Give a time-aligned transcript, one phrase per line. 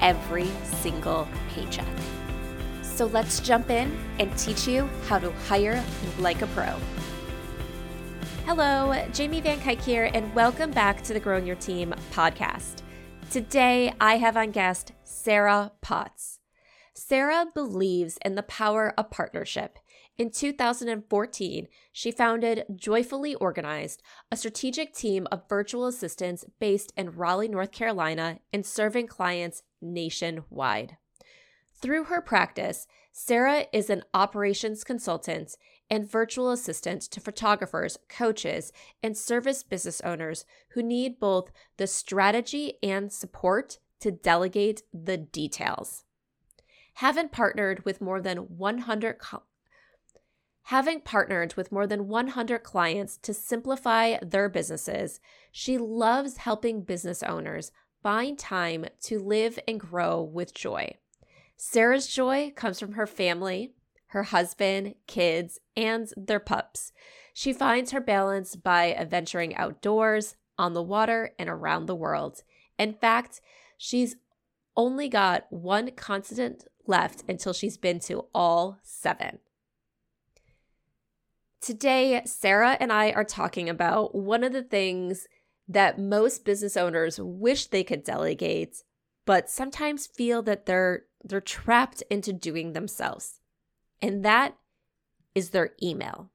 [0.00, 1.86] every single paycheck.
[2.82, 5.84] So let's jump in and teach you how to hire
[6.18, 6.78] like a pro.
[8.46, 12.82] Hello, Jamie Van Cuyk here, and welcome back to the Growing Your Team podcast.
[13.30, 16.38] Today, I have on guest Sarah Potts.
[16.94, 19.78] Sarah believes in the power of partnership.
[20.18, 27.48] In 2014, she founded Joyfully Organized, a strategic team of virtual assistants based in Raleigh,
[27.48, 30.96] North Carolina, and serving clients nationwide.
[31.74, 35.56] Through her practice, Sarah is an operations consultant
[35.90, 42.78] and virtual assistant to photographers, coaches, and service business owners who need both the strategy
[42.82, 46.04] and support to delegate the details.
[46.94, 49.42] Having partnered with more than 100 co-
[50.70, 55.20] Having partnered with more than 100 clients to simplify their businesses,
[55.52, 57.70] she loves helping business owners
[58.02, 60.96] find time to live and grow with joy.
[61.56, 63.74] Sarah's joy comes from her family,
[64.08, 66.90] her husband, kids, and their pups.
[67.32, 72.42] She finds her balance by adventuring outdoors, on the water, and around the world.
[72.76, 73.40] In fact,
[73.78, 74.16] she's
[74.76, 79.38] only got one continent left until she's been to all seven.
[81.60, 85.26] Today, Sarah and I are talking about one of the things
[85.68, 88.82] that most business owners wish they could delegate,
[89.24, 93.40] but sometimes feel that they're they're trapped into doing themselves.
[94.00, 94.56] And that
[95.34, 96.30] is their email.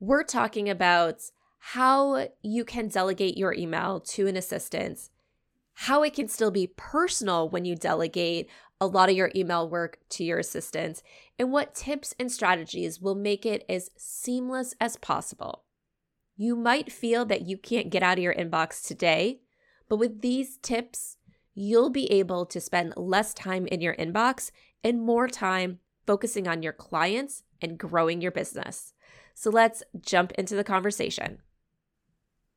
[0.00, 1.20] We're talking about
[1.58, 5.08] how you can delegate your email to an assistant,
[5.74, 8.48] how it can still be personal when you delegate
[8.80, 11.02] a lot of your email work to your assistants
[11.38, 15.64] and what tips and strategies will make it as seamless as possible.
[16.36, 19.40] You might feel that you can't get out of your inbox today,
[19.88, 21.16] but with these tips,
[21.54, 24.50] you'll be able to spend less time in your inbox
[24.84, 28.92] and more time focusing on your clients and growing your business.
[29.34, 31.38] So let's jump into the conversation.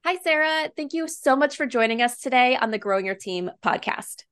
[0.05, 0.71] Hi, Sarah.
[0.75, 4.23] Thank you so much for joining us today on the Growing Your Team podcast.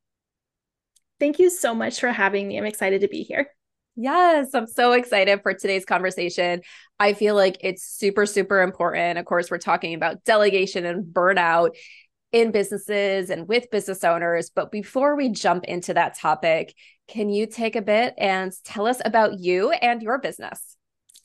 [1.20, 2.58] Thank you so much for having me.
[2.58, 3.48] I'm excited to be here.
[3.96, 6.62] Yes, I'm so excited for today's conversation.
[7.00, 9.18] I feel like it's super, super important.
[9.18, 11.72] Of course, we're talking about delegation and burnout
[12.32, 14.52] in businesses and with business owners.
[14.54, 16.76] But before we jump into that topic,
[17.08, 20.78] can you take a bit and tell us about you and your business?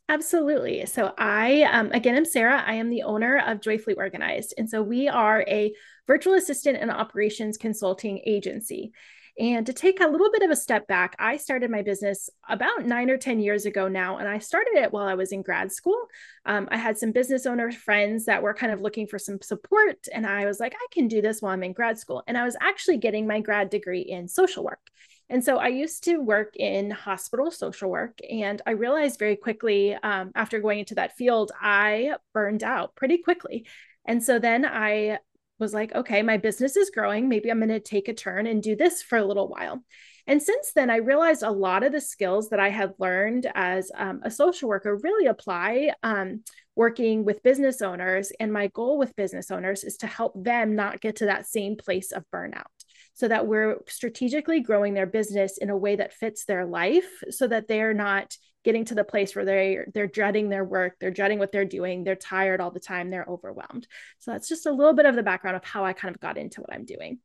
[0.09, 0.87] Absolutely.
[0.87, 2.63] So, I, um, again, am Sarah.
[2.67, 4.55] I am the owner of Joyfully Organized.
[4.57, 5.75] And so, we are a
[6.07, 8.93] virtual assistant and operations consulting agency.
[9.39, 12.85] And to take a little bit of a step back, I started my business about
[12.85, 14.19] nine or 10 years ago now.
[14.19, 15.99] And I started it while I was in grad school.
[16.45, 20.07] Um, I had some business owner friends that were kind of looking for some support.
[20.13, 22.23] And I was like, I can do this while I'm in grad school.
[22.27, 24.91] And I was actually getting my grad degree in social work.
[25.31, 28.19] And so I used to work in hospital social work.
[28.31, 33.17] And I realized very quickly um, after going into that field, I burned out pretty
[33.17, 33.67] quickly.
[34.05, 35.21] And so then I
[35.63, 37.29] was like, okay, my business is growing.
[37.29, 39.83] Maybe I'm going to take a turn and do this for a little while.
[40.27, 43.91] And since then, I realized a lot of the skills that I had learned as
[43.97, 46.43] um, a social worker really apply um,
[46.77, 48.33] working with business owners.
[48.41, 51.77] And my goal with business owners is to help them not get to that same
[51.77, 52.67] place of burnout.
[53.15, 57.47] so that we're strategically growing their business in a way that fits their life so
[57.47, 61.39] that they're not getting to the place where they they're dreading their work, they're dreading
[61.39, 63.87] what they're doing, they're tired all the time, they're overwhelmed.
[64.19, 66.39] So that's just a little bit of the background of how I kind of got
[66.39, 67.19] into what I'm doing.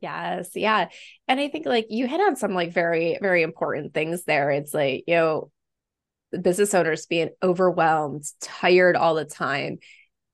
[0.00, 0.50] Yes.
[0.54, 0.88] Yeah.
[1.28, 4.50] And I think like you hit on some like very, very important things there.
[4.50, 5.50] It's like, you know,
[6.40, 9.78] business owners being overwhelmed, tired all the time.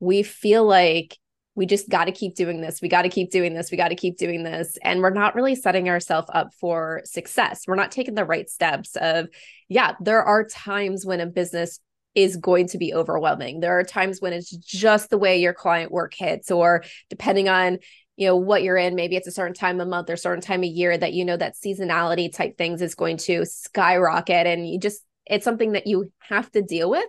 [0.01, 1.17] We feel like
[1.55, 2.81] we just got to keep doing this.
[2.81, 3.71] We got to keep doing this.
[3.71, 4.79] We got to keep doing this.
[4.83, 7.65] And we're not really setting ourselves up for success.
[7.67, 9.29] We're not taking the right steps of,
[9.69, 11.79] yeah, there are times when a business
[12.15, 13.61] is going to be overwhelming.
[13.61, 17.79] There are times when it's just the way your client work hits, or depending on
[18.17, 20.61] you know what you're in maybe it's a certain time of month or certain time
[20.61, 24.79] of year that you know that seasonality type things is going to skyrocket and you
[24.79, 27.07] just it's something that you have to deal with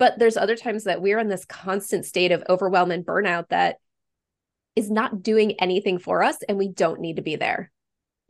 [0.00, 3.76] but there's other times that we're in this constant state of overwhelm and burnout that
[4.74, 7.70] is not doing anything for us and we don't need to be there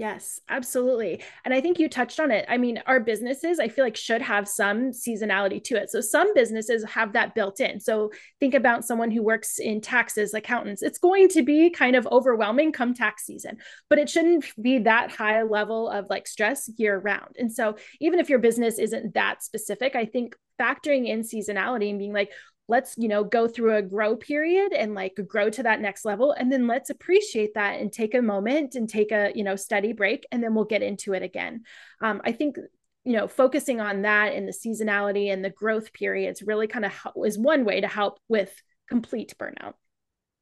[0.00, 1.23] Yes, absolutely.
[1.44, 2.47] And I think you touched on it.
[2.49, 5.91] I mean, our businesses, I feel like, should have some seasonality to it.
[5.91, 7.81] So some businesses have that built in.
[7.81, 8.11] So
[8.41, 10.81] think about someone who works in taxes, accountants.
[10.81, 13.58] It's going to be kind of overwhelming come tax season,
[13.91, 17.37] but it shouldn't be that high level of like stress year round.
[17.38, 21.99] And so even if your business isn't that specific, I think factoring in seasonality and
[21.99, 22.31] being like,
[22.71, 26.33] let's you know go through a grow period and like grow to that next level
[26.33, 29.93] and then let's appreciate that and take a moment and take a you know steady
[29.93, 31.65] break and then we'll get into it again.
[32.01, 32.57] Um, i think
[33.05, 36.93] you know focusing on that and the seasonality and the growth periods really kind of
[37.25, 38.53] is one way to help with
[38.89, 39.75] complete burnout.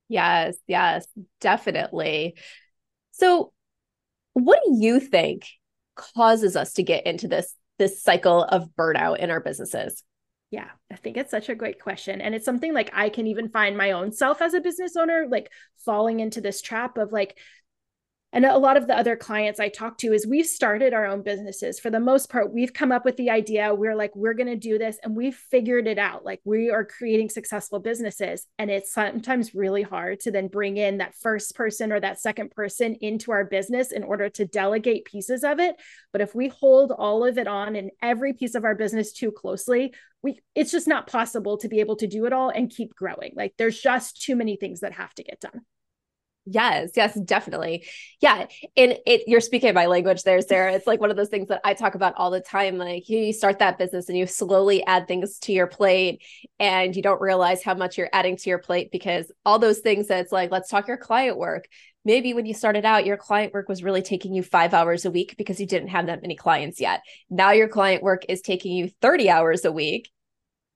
[0.08, 1.06] Yes yes
[1.40, 2.36] definitely.
[3.12, 3.52] So
[4.34, 5.46] what do you think
[5.96, 10.02] causes us to get into this this cycle of burnout in our businesses
[10.50, 12.20] yeah, I think it's such a great question.
[12.20, 15.26] And it's something like I can even find my own self as a business owner,
[15.30, 15.50] like
[15.84, 17.36] falling into this trap of like,
[18.32, 21.22] and a lot of the other clients I talk to is we've started our own
[21.22, 21.80] businesses.
[21.80, 23.74] For the most part, we've come up with the idea.
[23.74, 26.26] We're like, we're going to do this and we've figured it out.
[26.26, 28.46] Like we are creating successful businesses.
[28.58, 32.50] And it's sometimes really hard to then bring in that first person or that second
[32.50, 35.76] person into our business in order to delegate pieces of it.
[36.12, 39.32] But if we hold all of it on and every piece of our business too
[39.32, 42.94] closely, we it's just not possible to be able to do it all and keep
[42.94, 43.32] growing.
[43.36, 45.62] Like there's just too many things that have to get done.
[46.50, 47.84] Yes, yes, definitely.
[48.20, 48.46] Yeah.
[48.76, 50.72] And it you're speaking my language there, Sarah.
[50.72, 52.78] It's like one of those things that I talk about all the time.
[52.78, 56.22] Like you start that business and you slowly add things to your plate
[56.58, 60.08] and you don't realize how much you're adding to your plate because all those things
[60.08, 61.68] that it's like, let's talk your client work.
[62.04, 65.10] Maybe when you started out, your client work was really taking you five hours a
[65.10, 67.02] week because you didn't have that many clients yet.
[67.28, 70.08] Now your client work is taking you 30 hours a week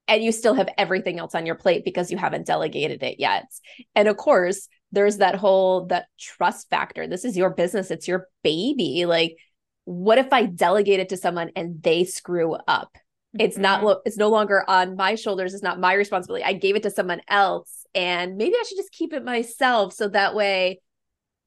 [0.08, 3.46] and you still have everything else on your plate because you haven't delegated it yet.
[3.94, 7.06] And of course, there's that whole that trust factor.
[7.06, 7.90] This is your business.
[7.90, 9.06] It's your baby.
[9.06, 9.36] Like
[9.84, 12.96] what if i delegate it to someone and they screw up?
[13.38, 13.62] It's mm-hmm.
[13.62, 15.54] not lo- it's no longer on my shoulders.
[15.54, 16.44] It's not my responsibility.
[16.44, 20.08] I gave it to someone else and maybe i should just keep it myself so
[20.08, 20.80] that way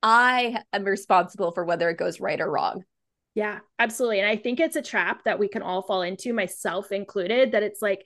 [0.04, 2.84] i am responsible for whether it goes right or wrong.
[3.34, 4.20] Yeah absolutely.
[4.20, 7.64] And i think it's a trap that we can all fall into myself included that
[7.64, 8.06] it's like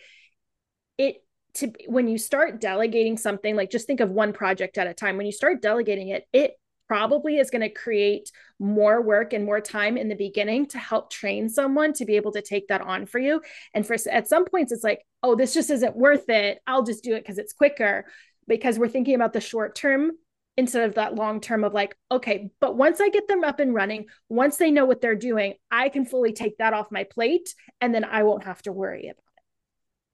[0.98, 1.18] it
[1.56, 5.18] to when you start delegating something like just think of one project at a time
[5.18, 6.54] when you start delegating it it
[6.90, 11.12] probably is going to create more work and more time in the beginning to help
[11.12, 13.42] train someone to be able to take that on for you.
[13.76, 16.60] And for at some points it's like oh this just isn't worth it.
[16.68, 18.06] I'll just do it because it's quicker
[18.48, 20.12] because we're thinking about the short term
[20.58, 23.74] instead of that long term of like okay but once i get them up and
[23.74, 27.54] running once they know what they're doing i can fully take that off my plate
[27.80, 29.24] and then i won't have to worry about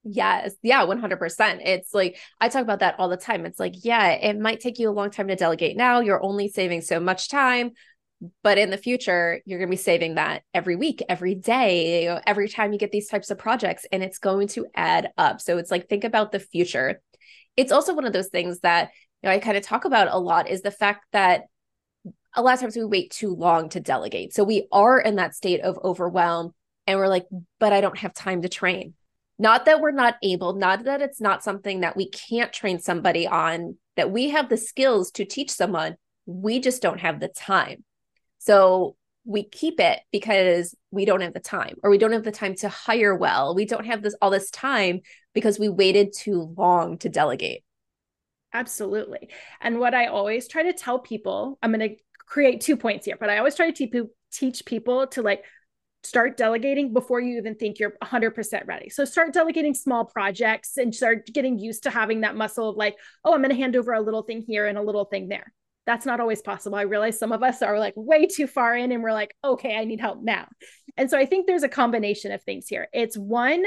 [0.08, 0.54] Yes.
[0.62, 1.62] Yeah, 100%.
[1.64, 3.44] It's like I talk about that all the time.
[3.44, 5.98] It's like, yeah, it might take you a long time to delegate now.
[5.98, 7.72] You're only saving so much time,
[8.44, 12.48] but in the future, you're going to be saving that every week, every day, every
[12.48, 15.40] time you get these types of projects and it's going to add up.
[15.40, 17.02] So it's like think about the future.
[17.56, 18.90] It's also one of those things that,
[19.22, 21.42] you know, I kind of talk about a lot is the fact that
[22.32, 24.34] a lot of times we wait too long to delegate.
[24.34, 26.54] So we are in that state of overwhelm
[26.86, 27.26] and we're like,
[27.58, 28.94] but I don't have time to train
[29.38, 33.26] not that we're not able, not that it's not something that we can't train somebody
[33.26, 35.96] on, that we have the skills to teach someone.
[36.24, 37.84] We just don't have the time.
[38.38, 42.32] So we keep it because we don't have the time or we don't have the
[42.32, 43.54] time to hire well.
[43.54, 45.00] We don't have this all this time
[45.34, 47.62] because we waited too long to delegate.
[48.52, 49.28] Absolutely.
[49.60, 53.16] And what I always try to tell people, I'm going to create two points here,
[53.18, 55.44] but I always try to teach people to like
[56.06, 58.88] start delegating before you even think you're 100% ready.
[58.88, 62.96] So start delegating small projects and start getting used to having that muscle of like,
[63.24, 65.52] oh, I'm going to hand over a little thing here and a little thing there.
[65.86, 66.76] that's not always possible.
[66.76, 69.76] I realize some of us are like way too far in and we're like, okay,
[69.76, 70.48] I need help now.
[70.96, 72.88] And so I think there's a combination of things here.
[72.92, 73.62] It's one,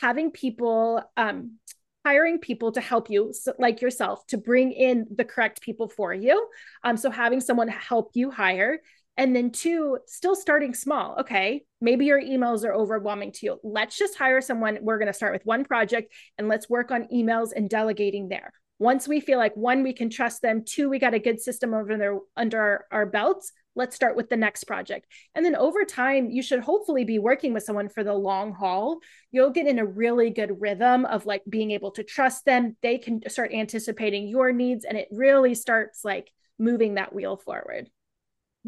[0.00, 1.58] having people, um,
[2.06, 6.48] hiring people to help you, like yourself, to bring in the correct people for you.
[6.82, 8.80] Um, so having someone help you hire.
[9.18, 11.16] And then two, still starting small.
[11.20, 13.60] Okay, maybe your emails are overwhelming to you.
[13.62, 14.78] Let's just hire someone.
[14.80, 18.52] We're going to start with one project and let's work on emails and delegating there
[18.78, 21.74] once we feel like one we can trust them two we got a good system
[21.74, 25.84] over there under our, our belts let's start with the next project and then over
[25.84, 28.98] time you should hopefully be working with someone for the long haul
[29.30, 32.98] you'll get in a really good rhythm of like being able to trust them they
[32.98, 37.88] can start anticipating your needs and it really starts like moving that wheel forward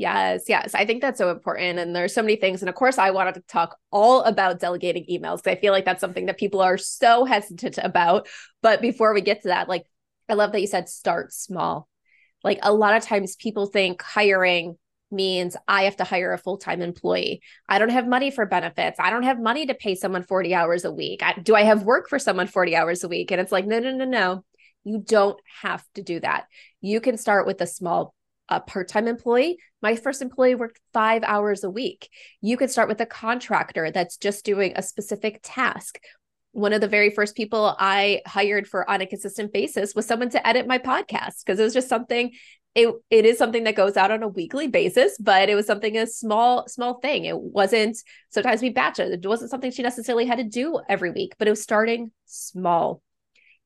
[0.01, 0.75] Yes, yes.
[0.75, 1.79] I think that's so important.
[1.79, 2.63] And there's so many things.
[2.63, 6.01] And of course, I wanted to talk all about delegating emails I feel like that's
[6.01, 8.27] something that people are so hesitant about.
[8.63, 9.85] But before we get to that, like
[10.27, 11.87] I love that you said start small.
[12.43, 14.79] Like a lot of times people think hiring
[15.11, 17.43] means I have to hire a full time employee.
[17.69, 18.99] I don't have money for benefits.
[18.99, 21.23] I don't have money to pay someone 40 hours a week.
[21.23, 23.33] I, do I have work for someone 40 hours a week?
[23.33, 24.45] And it's like, no, no, no, no.
[24.83, 26.47] You don't have to do that.
[26.81, 28.15] You can start with a small
[28.51, 32.09] a part-time employee my first employee worked five hours a week
[32.41, 36.01] you could start with a contractor that's just doing a specific task
[36.53, 40.31] one of the very first people I hired for on a consistent basis was someone
[40.31, 42.33] to edit my podcast because it was just something
[42.75, 45.97] it it is something that goes out on a weekly basis, but it was something
[45.97, 47.25] a small small thing.
[47.25, 47.99] It wasn't
[48.31, 49.13] sometimes we batch it.
[49.13, 53.03] It wasn't something she necessarily had to do every week, but it was starting small.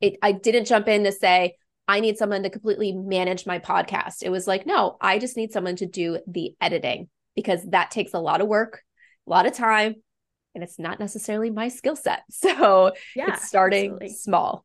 [0.00, 4.22] It I didn't jump in to say I need someone to completely manage my podcast.
[4.22, 8.14] It was like, no, I just need someone to do the editing because that takes
[8.14, 8.82] a lot of work,
[9.26, 9.96] a lot of time,
[10.54, 12.22] and it's not necessarily my skill set.
[12.30, 14.16] So yeah, it's starting absolutely.
[14.16, 14.64] small.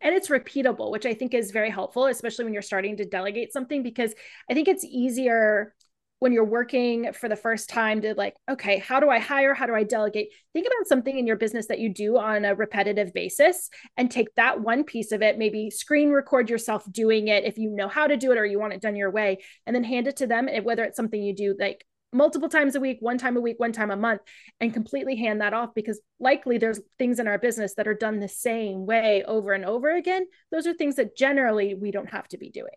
[0.00, 3.52] And it's repeatable, which I think is very helpful, especially when you're starting to delegate
[3.52, 4.12] something, because
[4.50, 5.74] I think it's easier
[6.22, 9.54] when you're working for the first time to like, okay, how do I hire?
[9.54, 10.28] How do I delegate?
[10.52, 14.32] Think about something in your business that you do on a repetitive basis and take
[14.36, 18.06] that one piece of it, maybe screen record yourself doing it if you know how
[18.06, 20.28] to do it or you want it done your way, and then hand it to
[20.28, 20.48] them.
[20.62, 23.72] Whether it's something you do like multiple times a week, one time a week, one
[23.72, 24.20] time a month,
[24.60, 28.20] and completely hand that off because likely there's things in our business that are done
[28.20, 30.26] the same way over and over again.
[30.52, 32.68] Those are things that generally we don't have to be doing.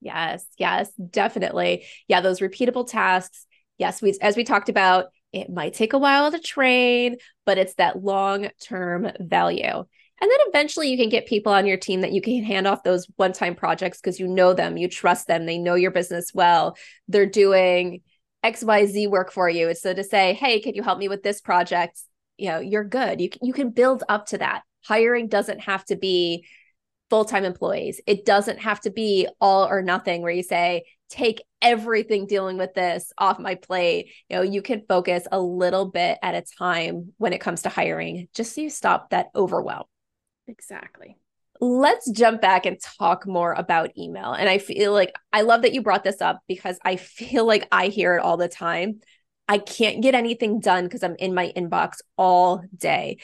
[0.00, 1.84] Yes, yes, definitely.
[2.08, 3.46] Yeah, those repeatable tasks.
[3.78, 7.16] Yes, we as we talked about, it might take a while to train,
[7.46, 9.84] but it's that long-term value.
[10.22, 12.82] And then eventually you can get people on your team that you can hand off
[12.82, 16.76] those one-time projects because you know them, you trust them, they know your business well.
[17.08, 18.02] They're doing
[18.42, 19.74] XYZ work for you.
[19.74, 22.00] So to say, hey, can you help me with this project?
[22.36, 23.20] You know, you're good.
[23.20, 24.62] You you can build up to that.
[24.84, 26.46] Hiring doesn't have to be
[27.10, 28.00] full-time employees.
[28.06, 32.72] It doesn't have to be all or nothing where you say, take everything dealing with
[32.74, 34.12] this off my plate.
[34.28, 37.68] You know, you can focus a little bit at a time when it comes to
[37.68, 39.84] hiring, just so you stop that overwhelm.
[40.46, 41.16] Exactly
[41.60, 44.32] let's jump back and talk more about email.
[44.32, 47.68] And I feel like I love that you brought this up because I feel like
[47.70, 49.00] I hear it all the time.
[49.46, 53.18] I can't get anything done because I'm in my inbox all day.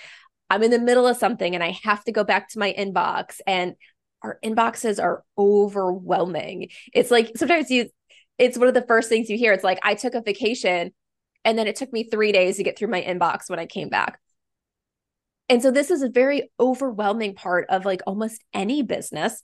[0.48, 3.40] I'm in the middle of something and I have to go back to my inbox
[3.46, 3.74] and
[4.22, 6.68] our inboxes are overwhelming.
[6.92, 7.90] It's like sometimes you
[8.38, 9.52] it's one of the first things you hear.
[9.52, 10.92] It's like I took a vacation
[11.44, 13.88] and then it took me 3 days to get through my inbox when I came
[13.88, 14.20] back.
[15.48, 19.42] And so this is a very overwhelming part of like almost any business,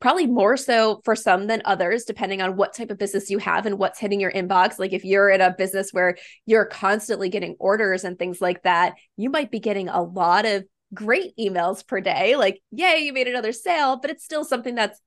[0.00, 3.66] probably more so for some than others, depending on what type of business you have
[3.66, 4.78] and what's hitting your inbox.
[4.78, 8.94] Like if you're in a business where you're constantly getting orders and things like that,
[9.16, 12.36] you might be getting a lot of great emails per day.
[12.36, 15.00] Like, yay, you made another sale, but it's still something that's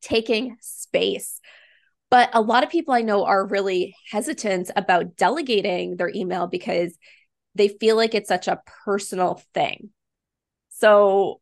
[0.00, 1.40] taking space.
[2.10, 6.96] But a lot of people I know are really hesitant about delegating their email because
[7.54, 9.90] they feel like it's such a personal thing.
[10.68, 11.40] So,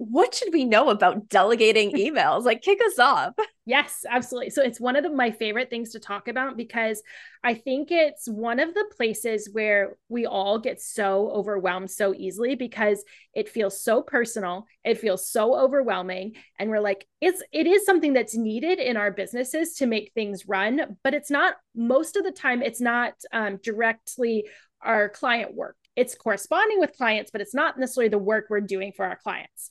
[0.00, 2.44] what should we know about delegating emails?
[2.44, 3.34] like, kick us off.
[3.66, 4.50] Yes, absolutely.
[4.50, 7.02] So, it's one of the, my favorite things to talk about because
[7.44, 12.54] I think it's one of the places where we all get so overwhelmed so easily
[12.54, 13.04] because
[13.34, 14.64] it feels so personal.
[14.84, 16.36] It feels so overwhelming.
[16.58, 20.48] And we're like, it's, it is something that's needed in our businesses to make things
[20.48, 24.46] run, but it's not, most of the time, it's not um, directly
[24.82, 25.76] our client work.
[25.96, 29.68] It's corresponding with clients, but it's not necessarily the work we're doing for our clients.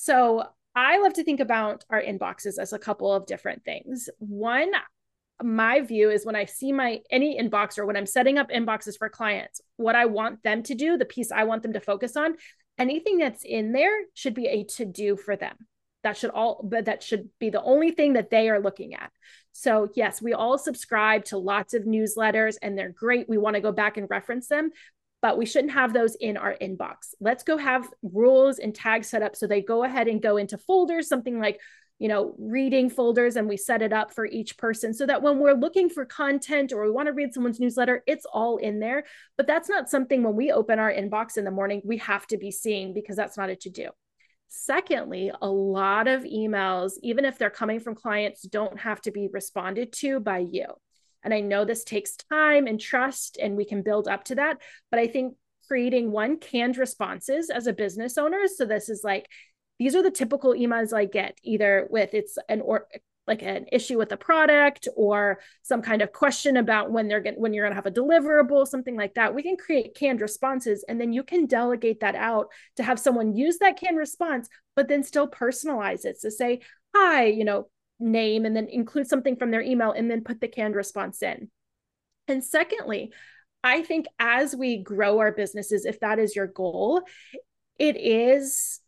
[0.00, 0.44] So
[0.76, 4.08] I love to think about our inboxes as a couple of different things.
[4.18, 4.70] One,
[5.42, 8.96] my view is when I see my any inbox or when I'm setting up inboxes
[8.96, 12.16] for clients, what I want them to do, the piece I want them to focus
[12.16, 12.36] on,
[12.78, 15.56] anything that's in there should be a to do for them.
[16.04, 19.10] that should all but that should be the only thing that they are looking at
[19.52, 23.60] so yes we all subscribe to lots of newsletters and they're great we want to
[23.60, 24.70] go back and reference them
[25.20, 29.22] but we shouldn't have those in our inbox let's go have rules and tags set
[29.22, 31.60] up so they go ahead and go into folders something like
[31.98, 35.38] you know, reading folders and we set it up for each person so that when
[35.38, 39.04] we're looking for content or we want to read someone's newsletter, it's all in there.
[39.36, 42.38] But that's not something when we open our inbox in the morning, we have to
[42.38, 43.90] be seeing because that's not a to do.
[44.46, 49.28] Secondly, a lot of emails, even if they're coming from clients, don't have to be
[49.30, 50.66] responded to by you.
[51.24, 54.58] And I know this takes time and trust, and we can build up to that.
[54.90, 55.34] But I think
[55.66, 58.46] creating one canned responses as a business owner.
[58.46, 59.28] So this is like,
[59.78, 62.86] these are the typical emails I get either with it's an or
[63.28, 67.36] like an issue with a product or some kind of question about when they're going
[67.36, 70.84] when you're going to have a deliverable something like that we can create canned responses
[70.88, 74.88] and then you can delegate that out to have someone use that canned response but
[74.88, 76.60] then still personalize it so say
[76.96, 77.68] hi you know
[77.98, 81.50] name and then include something from their email and then put the canned response in
[82.26, 83.12] and secondly
[83.64, 87.02] i think as we grow our businesses if that is your goal
[87.78, 88.80] it is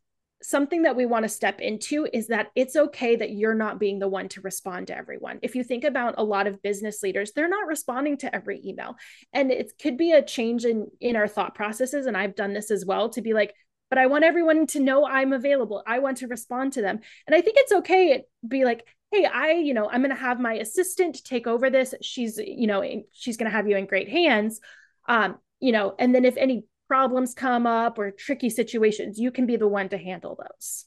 [0.42, 3.98] something that we want to step into is that it's okay that you're not being
[3.98, 5.38] the one to respond to everyone.
[5.42, 8.96] If you think about a lot of business leaders, they're not responding to every email.
[9.32, 12.70] And it could be a change in in our thought processes and I've done this
[12.70, 13.54] as well to be like
[13.90, 15.82] but I want everyone to know I'm available.
[15.84, 17.00] I want to respond to them.
[17.26, 20.20] And I think it's okay to be like, hey, I, you know, I'm going to
[20.20, 21.94] have my assistant take over this.
[22.00, 24.60] She's, you know, she's going to have you in great hands.
[25.08, 29.46] Um, you know, and then if any problems come up or tricky situations, you can
[29.46, 30.86] be the one to handle those.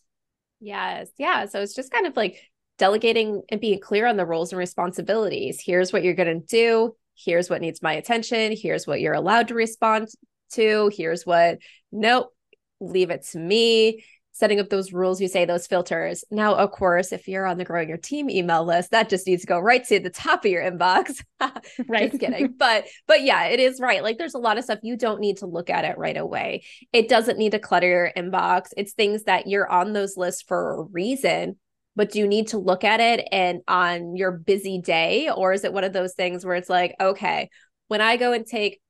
[0.60, 1.10] Yes.
[1.18, 1.46] Yeah.
[1.46, 2.39] So it's just kind of like
[2.77, 5.62] delegating and being clear on the roles and responsibilities.
[5.63, 6.96] Here's what you're going to do.
[7.15, 8.56] Here's what needs my attention.
[8.56, 10.08] Here's what you're allowed to respond
[10.53, 10.92] to.
[10.96, 11.60] Here's what,
[11.92, 12.34] nope,
[12.80, 16.23] leave it to me setting up those rules you say those filters.
[16.29, 19.43] Now of course if you're on the growing your team email list that just needs
[19.43, 21.23] to go right to the top of your inbox.
[21.87, 22.09] Right.
[22.09, 22.53] Just kidding.
[22.57, 24.01] But but yeah it is right.
[24.01, 26.63] Like there's a lot of stuff you don't need to look at it right away.
[26.93, 28.69] It doesn't need to clutter your inbox.
[28.77, 31.57] It's things that you're on those lists for a reason
[31.96, 35.29] but do you need to look at it and on your busy day?
[35.29, 37.50] Or is it one of those things where it's like okay
[37.93, 38.81] when i go and take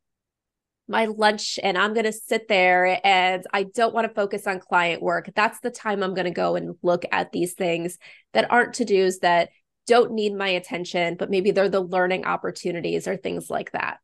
[0.94, 4.60] my lunch and I'm going to sit there and I don't want to focus on
[4.60, 5.30] client work.
[5.36, 7.98] That's the time I'm going to go and look at these things
[8.34, 9.50] that aren't to dos that
[9.88, 14.00] don't need my attention, but maybe they're the learning opportunities or things like that.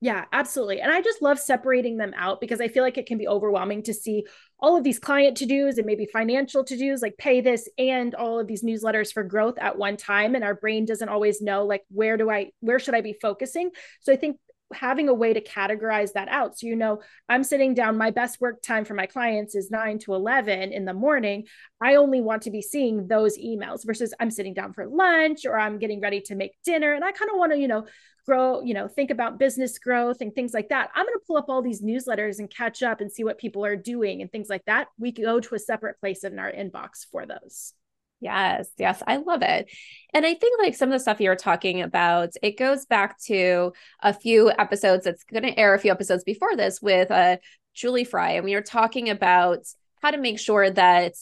[0.00, 0.80] Yeah, absolutely.
[0.80, 3.82] And I just love separating them out because I feel like it can be overwhelming
[3.84, 4.26] to see
[4.60, 8.14] all of these client to dos and maybe financial to dos, like pay this and
[8.14, 10.36] all of these newsletters for growth at one time.
[10.36, 13.70] And our brain doesn't always know, like, where do I, where should I be focusing?
[14.00, 14.36] So I think
[14.74, 16.58] having a way to categorize that out.
[16.58, 19.98] So you know i'm sitting down my best work time for my clients is 9
[20.00, 21.46] to 11 in the morning.
[21.80, 25.58] I only want to be seeing those emails versus i'm sitting down for lunch or
[25.58, 27.86] i'm getting ready to make dinner and i kind of want to you know
[28.28, 30.90] grow you know think about business growth and things like that.
[30.94, 33.64] I'm going to pull up all these newsletters and catch up and see what people
[33.64, 34.88] are doing and things like that.
[34.98, 37.72] We go to a separate place in our inbox for those
[38.20, 39.70] Yes, yes, I love it.
[40.12, 43.20] And I think like some of the stuff you were talking about, it goes back
[43.26, 47.36] to a few episodes that's going to air a few episodes before this with uh,
[47.74, 48.32] Julie Fry.
[48.32, 49.60] And we were talking about
[50.02, 51.12] how to make sure that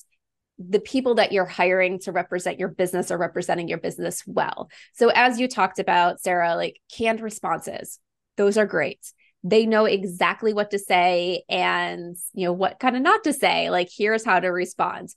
[0.59, 4.71] the people that you're hiring to represent your business are representing your business well.
[4.95, 7.99] So, as you talked about, Sarah, like canned responses,
[8.39, 9.01] those are great.
[9.45, 13.69] They know exactly what to say and, you know, what kind of not to say.
[13.69, 15.11] Like, here's how to respond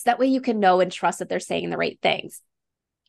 [0.00, 2.40] so that way you can know and trust that they're saying the right things.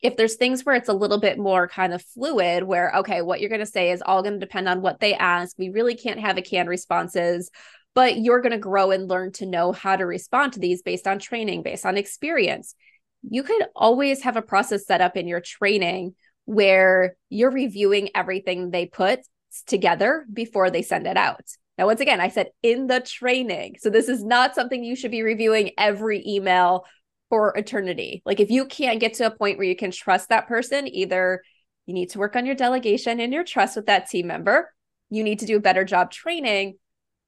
[0.02, 3.40] If there's things where it's a little bit more kind of fluid, where, okay, what
[3.40, 5.56] you're going to say is all going to depend on what they ask.
[5.56, 7.50] We really can't have a canned responses,
[7.94, 11.06] but you're going to grow and learn to know how to respond to these based
[11.06, 12.74] on training, based on experience.
[13.22, 18.70] You could always have a process set up in your training where you're reviewing everything
[18.70, 19.20] they put
[19.66, 21.46] together before they send it out.
[21.78, 23.76] Now, once again, I said in the training.
[23.80, 26.84] So this is not something you should be reviewing every email
[27.30, 28.22] for eternity.
[28.26, 31.42] Like if you can't get to a point where you can trust that person, either
[31.86, 34.72] you need to work on your delegation and your trust with that team member,
[35.08, 36.76] you need to do a better job training,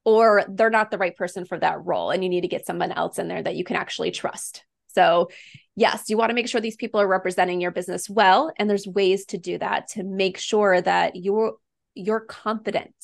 [0.04, 2.10] or they're not the right person for that role.
[2.10, 4.64] And you need to get someone else in there that you can actually trust.
[4.94, 5.28] So,
[5.74, 8.52] yes, you want to make sure these people are representing your business well.
[8.58, 11.54] And there's ways to do that to make sure that you're
[11.94, 12.94] you're confident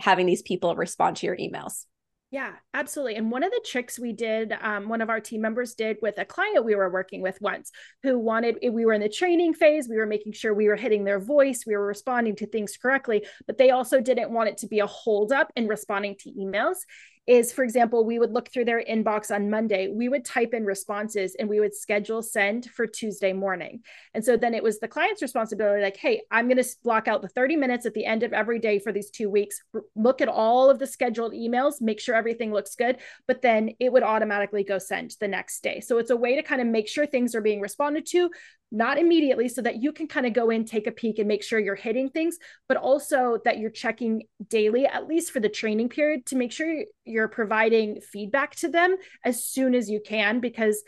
[0.00, 1.84] having these people respond to your emails.
[2.32, 3.16] Yeah, absolutely.
[3.16, 6.16] And one of the tricks we did, um, one of our team members did with
[6.16, 7.72] a client we were working with once
[8.04, 11.02] who wanted, we were in the training phase, we were making sure we were hitting
[11.02, 14.68] their voice, we were responding to things correctly, but they also didn't want it to
[14.68, 16.76] be a holdup in responding to emails.
[17.26, 20.64] Is for example we would look through their inbox on monday we would type in
[20.64, 23.80] responses and we would schedule send for tuesday morning.
[24.14, 27.22] And so then it was the client's responsibility like hey i'm going to block out
[27.22, 29.62] the 30 minutes at the end of every day for these two weeks.
[29.94, 33.92] Look at all of the scheduled emails make sure everything looks good but then it
[33.92, 35.80] would automatically go send the next day.
[35.80, 38.30] So it's a way to kind of make sure things are being responded to
[38.70, 41.42] not immediately so that you can kind of go in take a peek and make
[41.42, 45.88] sure you're hitting things but also that you're checking daily at least for the training
[45.88, 50.82] period to make sure you're providing feedback to them as soon as you can because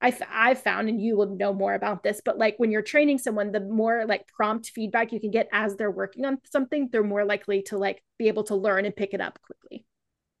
[0.00, 3.18] I've, I've found and you will know more about this but like when you're training
[3.18, 7.02] someone the more like prompt feedback you can get as they're working on something they're
[7.02, 9.86] more likely to like be able to learn and pick it up quickly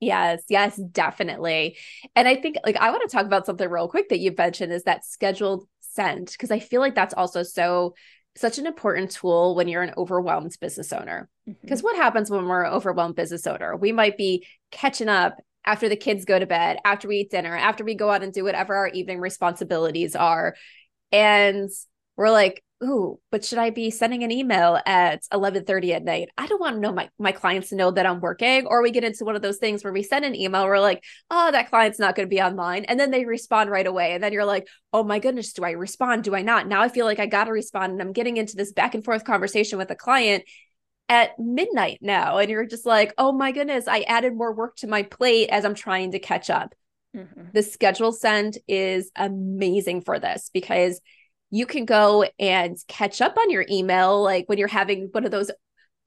[0.00, 1.78] Yes, yes, definitely.
[2.14, 4.72] And I think like I want to talk about something real quick that you mentioned
[4.72, 7.94] is that scheduled send because I feel like that's also so
[8.36, 11.28] such an important tool when you're an overwhelmed business owner.
[11.46, 11.84] Because mm-hmm.
[11.84, 13.76] what happens when we're an overwhelmed business owner?
[13.76, 17.56] We might be catching up after the kids go to bed, after we eat dinner,
[17.56, 20.56] after we go out and do whatever our evening responsibilities are.
[21.12, 21.70] And
[22.16, 26.28] we're like, ooh, but should I be sending an email at 11:30 at night?
[26.36, 28.66] I don't want to know my my clients to know that I'm working.
[28.66, 31.02] Or we get into one of those things where we send an email, we're like,
[31.30, 32.84] oh, that client's not going to be online.
[32.84, 34.12] And then they respond right away.
[34.14, 36.24] And then you're like, oh my goodness, do I respond?
[36.24, 36.66] Do I not?
[36.66, 37.92] Now I feel like I gotta respond.
[37.92, 40.44] And I'm getting into this back and forth conversation with a client
[41.08, 42.38] at midnight now.
[42.38, 45.64] And you're just like, oh my goodness, I added more work to my plate as
[45.64, 46.74] I'm trying to catch up.
[47.14, 47.48] Mm-hmm.
[47.52, 51.00] The schedule send is amazing for this because
[51.54, 55.30] you can go and catch up on your email like when you're having one of
[55.30, 55.52] those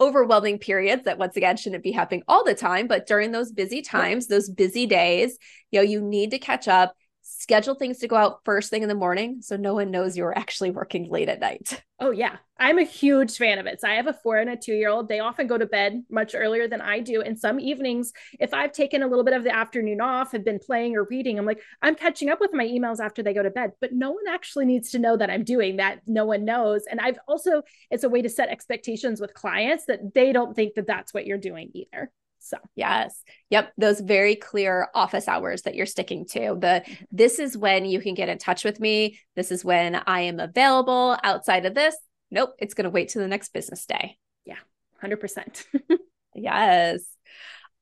[0.01, 3.81] overwhelming periods that once again shouldn't be happening all the time but during those busy
[3.81, 5.37] times those busy days
[5.71, 6.93] you know you need to catch up
[7.29, 10.37] schedule things to go out first thing in the morning so no one knows you're
[10.37, 11.83] actually working late at night.
[11.99, 12.37] Oh, yeah.
[12.59, 13.81] I'm a huge fan of it.
[13.81, 15.09] So I have a four and a two year old.
[15.09, 17.21] They often go to bed much earlier than I do.
[17.21, 20.59] And some evenings, if I've taken a little bit of the afternoon off, have been
[20.59, 23.49] playing or reading, I'm like, I'm catching up with my emails after they go to
[23.49, 23.71] bed.
[23.81, 26.01] But no one actually needs to know that I'm doing that.
[26.05, 26.83] No one knows.
[26.89, 30.75] And I've also, it's a way to set expectations with clients that they don't think
[30.75, 32.11] that that's what you're doing either.
[32.47, 33.21] So, yes.
[33.49, 36.57] Yep, those very clear office hours that you're sticking to.
[36.59, 39.19] The this is when you can get in touch with me.
[39.35, 41.17] This is when I am available.
[41.23, 41.95] Outside of this,
[42.31, 44.17] nope, it's going to wait to the next business day.
[44.45, 44.55] Yeah.
[45.03, 45.65] 100%.
[46.35, 47.01] yes.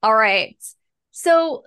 [0.03, 0.57] All right.
[1.11, 1.63] So,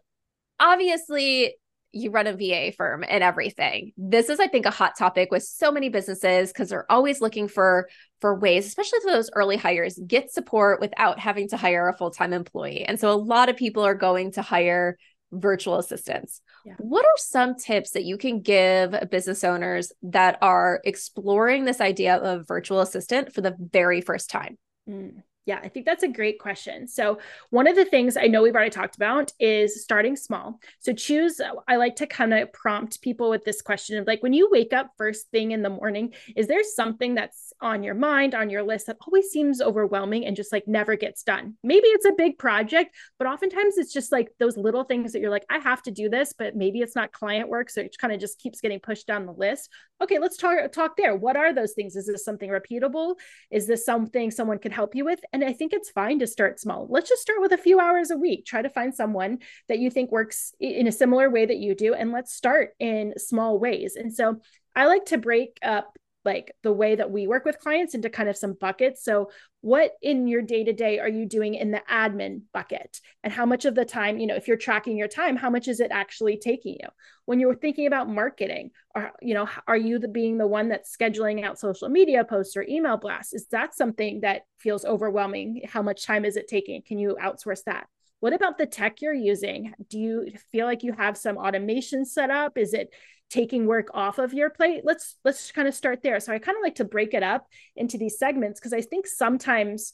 [0.60, 1.54] obviously
[1.92, 3.92] you run a VA firm and everything.
[3.96, 7.48] This is, I think, a hot topic with so many businesses because they're always looking
[7.48, 7.88] for
[8.20, 12.10] for ways, especially for those early hires, get support without having to hire a full
[12.10, 12.84] time employee.
[12.84, 14.98] And so, a lot of people are going to hire
[15.32, 16.40] virtual assistants.
[16.64, 16.74] Yeah.
[16.78, 22.16] What are some tips that you can give business owners that are exploring this idea
[22.16, 24.58] of virtual assistant for the very first time?
[24.88, 25.22] Mm.
[25.48, 26.86] Yeah, I think that's a great question.
[26.86, 30.60] So, one of the things I know we've already talked about is starting small.
[30.80, 34.34] So, choose, I like to kind of prompt people with this question of like, when
[34.34, 38.34] you wake up first thing in the morning, is there something that's on your mind,
[38.34, 41.56] on your list that always seems overwhelming and just like never gets done?
[41.62, 45.30] Maybe it's a big project, but oftentimes it's just like those little things that you're
[45.30, 47.70] like, I have to do this, but maybe it's not client work.
[47.70, 49.70] So, it kind of just keeps getting pushed down the list.
[50.00, 51.16] Okay, let's talk, talk there.
[51.16, 51.96] What are those things?
[51.96, 53.16] Is this something repeatable?
[53.50, 55.20] Is this something someone could help you with?
[55.32, 56.86] And I think it's fine to start small.
[56.88, 58.46] Let's just start with a few hours a week.
[58.46, 61.94] Try to find someone that you think works in a similar way that you do,
[61.94, 63.96] and let's start in small ways.
[63.96, 64.40] And so
[64.76, 68.28] I like to break up like the way that we work with clients into kind
[68.28, 69.04] of some buckets.
[69.04, 73.00] So, what in your day to day are you doing in the admin bucket?
[73.24, 75.68] And how much of the time, you know, if you're tracking your time, how much
[75.68, 76.88] is it actually taking you?
[77.24, 80.96] When you're thinking about marketing, or, you know, are you the, being the one that's
[80.96, 83.32] scheduling out social media posts or email blasts?
[83.32, 85.62] Is that something that feels overwhelming?
[85.66, 86.82] How much time is it taking?
[86.82, 87.86] Can you outsource that?
[88.20, 89.74] What about the tech you're using?
[89.88, 92.58] Do you feel like you have some automation set up?
[92.58, 92.92] Is it
[93.30, 96.20] taking work off of your plate let's let's kind of start there.
[96.20, 99.06] So i kind of like to break it up into these segments because i think
[99.06, 99.92] sometimes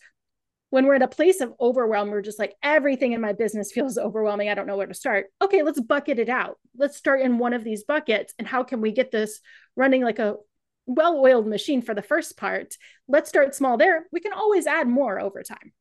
[0.71, 3.99] when we're at a place of overwhelm we're just like everything in my business feels
[3.99, 4.49] overwhelming.
[4.49, 5.27] I don't know where to start.
[5.43, 6.59] Okay let's bucket it out.
[6.77, 9.41] Let's start in one of these buckets and how can we get this
[9.77, 10.37] running like a
[10.87, 12.75] well-oiled machine for the first part?
[13.09, 14.05] Let's start small there.
[14.13, 15.73] We can always add more over time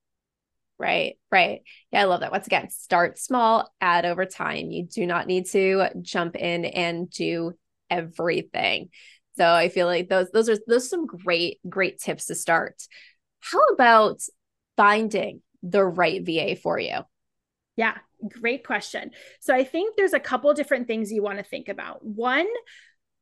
[0.80, 1.62] Right, right.
[1.92, 2.32] Yeah, I love that.
[2.32, 4.72] Once again, start small, add over time.
[4.72, 7.54] You do not need to jump in and do
[7.90, 8.90] everything.
[9.38, 12.76] So I feel like those those are those are some great great tips to start.
[13.40, 14.22] How about
[14.76, 17.00] finding the right VA for you?
[17.76, 17.98] Yeah,
[18.42, 19.12] great question.
[19.42, 22.06] So I think there's a couple different things you want to think about.
[22.06, 22.48] One,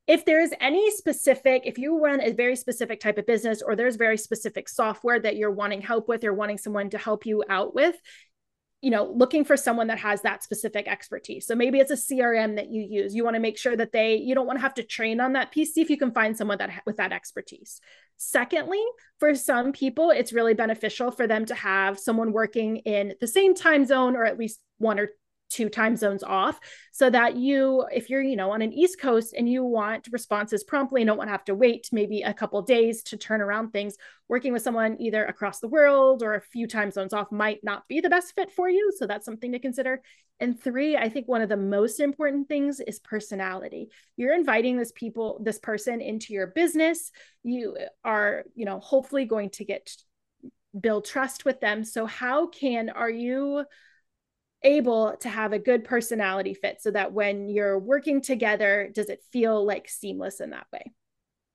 [0.06, 3.76] if there is any specific if you run a very specific type of business or
[3.76, 7.44] there's very specific software that you're wanting help with or wanting someone to help you
[7.48, 7.96] out with
[8.80, 11.46] you know looking for someone that has that specific expertise.
[11.46, 13.14] So maybe it's a crm that you use.
[13.14, 15.34] You want to make sure that they you don't want to have to train on
[15.34, 17.80] that piece see if you can find someone that with that expertise.
[18.16, 18.82] Secondly
[19.18, 23.54] for some people it's really beneficial for them to have someone working in the same
[23.54, 25.08] time zone or at least one or
[25.52, 26.58] two time zones off
[26.92, 30.64] so that you if you're you know on an east coast and you want responses
[30.64, 33.70] promptly and don't want to have to wait maybe a couple days to turn around
[33.70, 33.96] things
[34.28, 37.86] working with someone either across the world or a few time zones off might not
[37.86, 38.90] be the best fit for you.
[38.96, 40.00] So that's something to consider.
[40.40, 43.90] And three i think one of the most important things is personality.
[44.16, 47.10] You're inviting this people this person into your business.
[47.42, 49.94] You are you know hopefully going to get
[50.78, 51.84] build trust with them.
[51.84, 53.64] So how can are you
[54.64, 59.22] able to have a good personality fit so that when you're working together, does it
[59.32, 60.92] feel like seamless in that way?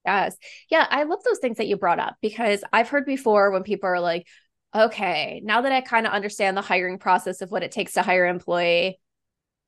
[0.06, 0.38] Yes.
[0.70, 0.86] Yeah.
[0.90, 4.00] I love those things that you brought up because I've heard before when people are
[4.00, 4.26] like,
[4.76, 8.02] okay, now that I kind of understand the hiring process of what it takes to
[8.02, 9.00] hire an employee,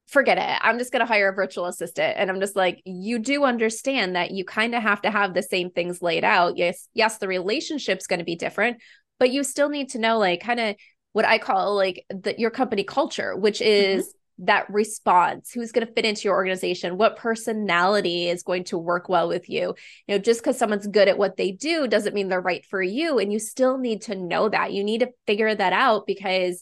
[0.07, 0.59] forget it.
[0.61, 2.15] I'm just going to hire a virtual assistant.
[2.17, 5.43] And I'm just like, you do understand that you kind of have to have the
[5.43, 6.57] same things laid out.
[6.57, 6.87] Yes.
[6.93, 7.17] Yes.
[7.17, 8.81] The relationship's going to be different,
[9.19, 10.75] but you still need to know, like, kind of
[11.13, 13.99] what I call like the, your company culture, which mm-hmm.
[13.99, 14.45] is mm-hmm.
[14.45, 15.51] that response.
[15.51, 16.97] Who's going to fit into your organization?
[16.97, 19.75] What personality is going to work well with you?
[20.07, 22.81] You know, just because someone's good at what they do doesn't mean they're right for
[22.81, 23.19] you.
[23.19, 24.73] And you still need to know that.
[24.73, 26.61] You need to figure that out because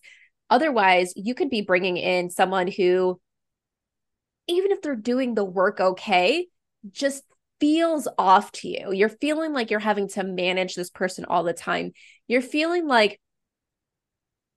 [0.49, 3.19] otherwise, you could be bringing in someone who,
[4.47, 6.47] even if they're doing the work okay,
[6.91, 7.23] just
[7.59, 8.91] feels off to you.
[8.93, 11.91] You're feeling like you're having to manage this person all the time.
[12.27, 13.19] You're feeling like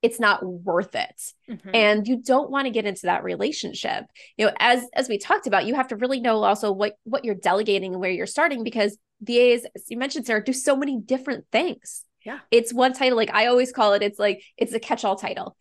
[0.01, 1.69] it's not worth it mm-hmm.
[1.73, 4.05] and you don't want to get into that relationship
[4.37, 7.25] you know as as we talked about you have to really know also what what
[7.25, 10.99] you're delegating and where you're starting because vas as you mentioned sarah do so many
[10.99, 14.79] different things yeah it's one title like i always call it it's like it's a
[14.79, 15.55] catch-all title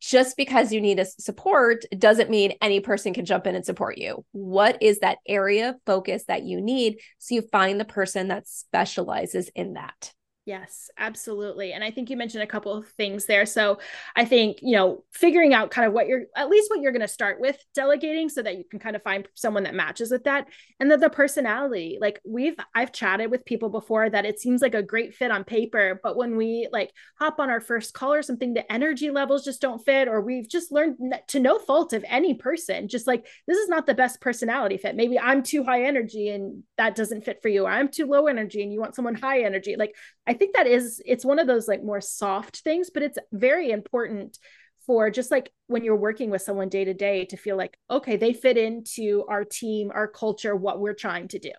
[0.00, 3.98] just because you need a support doesn't mean any person can jump in and support
[3.98, 4.24] you.
[4.32, 8.48] What is that area of focus that you need so you find the person that
[8.48, 10.12] specializes in that?
[10.50, 11.72] Yes, absolutely.
[11.74, 13.46] And I think you mentioned a couple of things there.
[13.46, 13.78] So
[14.16, 17.02] I think, you know, figuring out kind of what you're, at least what you're going
[17.02, 20.24] to start with delegating so that you can kind of find someone that matches with
[20.24, 20.48] that.
[20.80, 24.74] And then the personality, like we've, I've chatted with people before that it seems like
[24.74, 28.22] a great fit on paper, but when we like hop on our first call or
[28.22, 30.96] something, the energy levels just don't fit, or we've just learned
[31.28, 34.96] to no fault of any person, just like this is not the best personality fit.
[34.96, 37.66] Maybe I'm too high energy and that doesn't fit for you.
[37.66, 39.76] Or I'm too low energy and you want someone high energy.
[39.78, 39.94] Like
[40.26, 43.70] I think that is it's one of those like more soft things, but it's very
[43.70, 44.38] important
[44.86, 48.16] for just like when you're working with someone day to day to feel like okay,
[48.16, 51.52] they fit into our team, our culture, what we're trying to do.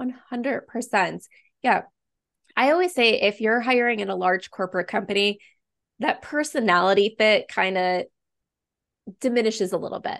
[0.00, 1.22] 100%.
[1.62, 1.82] Yeah.
[2.56, 5.38] I always say if you're hiring in a large corporate company,
[6.00, 8.02] that personality fit kind of
[9.20, 10.18] diminishes a little bit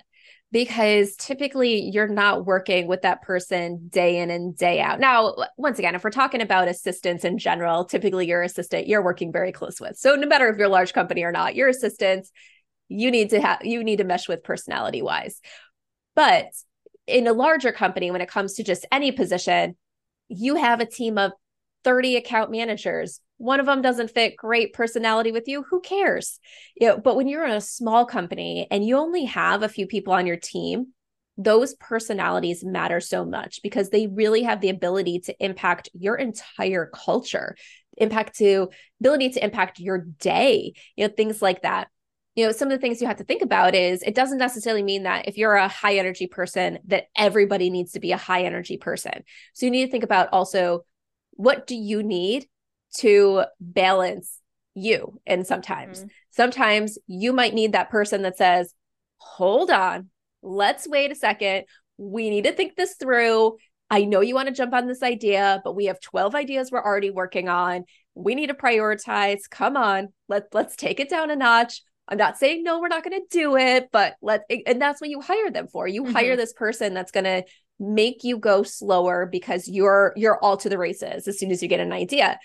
[0.52, 5.00] because typically you're not working with that person day in and day out.
[5.00, 9.32] Now, once again, if we're talking about assistants in general, typically your assistant you're working
[9.32, 9.96] very close with.
[9.96, 12.30] So no matter if you're a large company or not, your assistants
[12.88, 15.40] you need to have you need to mesh with personality wise.
[16.14, 16.48] But
[17.06, 19.76] in a larger company when it comes to just any position,
[20.28, 21.32] you have a team of
[21.84, 26.38] 30 account managers one of them doesn't fit great personality with you who cares?
[26.80, 29.86] You know but when you're in a small company and you only have a few
[29.86, 30.88] people on your team
[31.38, 36.90] those personalities matter so much because they really have the ability to impact your entire
[36.94, 37.56] culture
[37.96, 38.68] impact to
[39.00, 41.88] ability to impact your day you know things like that.
[42.34, 44.82] You know some of the things you have to think about is it doesn't necessarily
[44.82, 48.44] mean that if you're a high energy person that everybody needs to be a high
[48.44, 49.24] energy person.
[49.52, 50.84] So you need to think about also
[51.32, 52.46] what do you need
[52.98, 54.38] to balance
[54.74, 55.98] you and sometimes.
[55.98, 56.08] Mm-hmm.
[56.30, 58.74] sometimes you might need that person that says
[59.18, 60.08] hold on
[60.42, 61.64] let's wait a second.
[61.98, 63.56] We need to think this through.
[63.90, 66.84] I know you want to jump on this idea but we have 12 ideas we're
[66.84, 67.84] already working on.
[68.14, 69.42] We need to prioritize.
[69.50, 71.82] Come on let let's take it down a notch.
[72.08, 75.10] I'm not saying no we're not going to do it but let and that's what
[75.10, 75.86] you hire them for.
[75.86, 76.12] You mm-hmm.
[76.12, 77.44] hire this person that's going to
[77.78, 81.68] make you go slower because you're you're all to the races as soon as you
[81.68, 82.38] get an idea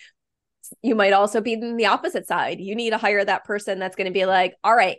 [0.81, 2.59] you might also be in the opposite side.
[2.59, 4.97] You need to hire that person that's going to be like, all right,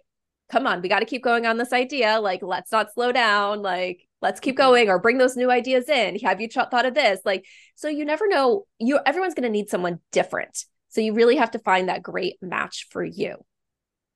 [0.51, 2.21] come on, we got to keep going on this idea.
[2.21, 3.63] Like, let's not slow down.
[3.63, 4.65] Like, let's keep mm-hmm.
[4.65, 6.19] going or bring those new ideas in.
[6.21, 7.21] Have you thought of this?
[7.25, 8.65] Like, so you never know.
[8.79, 10.65] You everyone's going to need someone different.
[10.89, 13.37] So you really have to find that great match for you.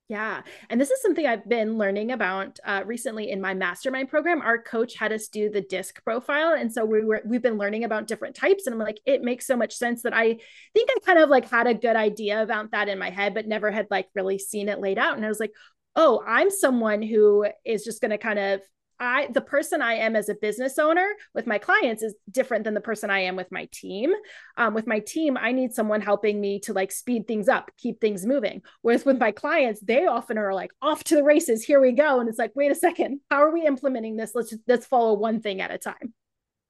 [0.08, 0.42] Yeah.
[0.68, 4.42] And this is something I've been learning about uh, recently in my mastermind program.
[4.42, 6.52] Our coach had us do the disc profile.
[6.52, 8.66] And so we were, we've been learning about different types.
[8.66, 10.36] And I'm like, it makes so much sense that I
[10.74, 13.46] think I kind of like had a good idea about that in my head, but
[13.46, 15.16] never had like really seen it laid out.
[15.16, 15.52] And I was like,
[15.96, 18.60] oh, I'm someone who is just going to kind of
[19.02, 22.74] I the person I am as a business owner with my clients is different than
[22.74, 24.12] the person I am with my team.
[24.56, 28.00] Um, with my team, I need someone helping me to like speed things up, keep
[28.00, 28.62] things moving.
[28.82, 31.64] Whereas with my clients, they often are like off to the races.
[31.64, 34.32] Here we go, and it's like, wait a second, how are we implementing this?
[34.36, 36.14] Let's just, let's follow one thing at a time.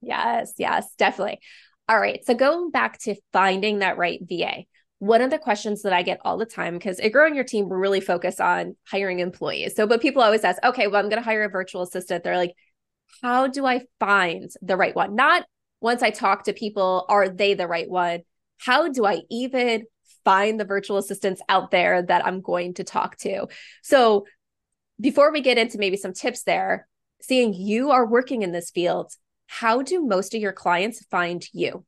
[0.01, 1.39] Yes, yes, definitely.
[1.87, 4.65] All right, so going back to finding that right VA
[5.03, 7.69] one of the questions that I get all the time, because at Growing Your Team,
[7.69, 9.75] we're really focused on hiring employees.
[9.75, 12.23] So, but people always ask, okay, well, I'm going to hire a virtual assistant.
[12.23, 12.55] They're like,
[13.21, 15.17] how do I find the right one?
[15.17, 15.45] Not
[15.81, 18.21] once I talk to people, are they the right one?
[18.59, 19.87] How do I even
[20.25, 23.49] find the virtual assistants out there that I'm going to talk to?
[23.83, 24.27] So,
[25.01, 26.87] before we get into maybe some tips there,
[27.21, 29.13] seeing you are working in this field,
[29.49, 31.85] how do most of your clients find you?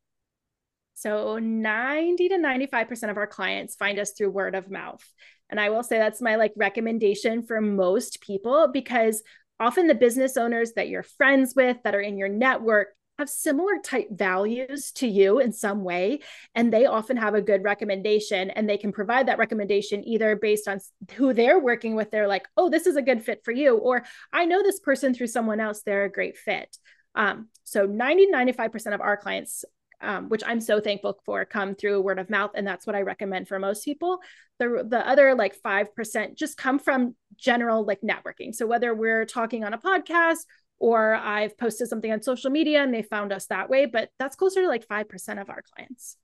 [0.95, 5.05] So 90 to 95% of our clients find us through word of mouth.
[5.51, 9.23] And I will say that's my like recommendation for most people because
[9.61, 13.79] often the business owners that you're friends with that are in your network have similar
[13.85, 16.19] type values to you in some way
[16.55, 20.67] and they often have a good recommendation and they can provide that recommendation either based
[20.67, 20.81] on
[21.15, 24.03] who they're working with they're like oh this is a good fit for you or
[24.33, 26.77] i know this person through someone else they're a great fit
[27.15, 29.65] um, so 90 95% of our clients
[30.01, 33.03] um, which I'm so thankful for, come through word of mouth, and that's what I
[33.03, 34.21] recommend for most people.
[34.59, 38.55] The the other like five percent just come from general like networking.
[38.55, 40.45] So whether we're talking on a podcast
[40.79, 44.37] or I've posted something on social media and they found us that way, but that's
[44.37, 46.17] closer to like five percent of our clients.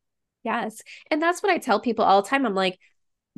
[0.44, 2.46] Yes, and that's what I tell people all the time.
[2.46, 2.78] I'm like,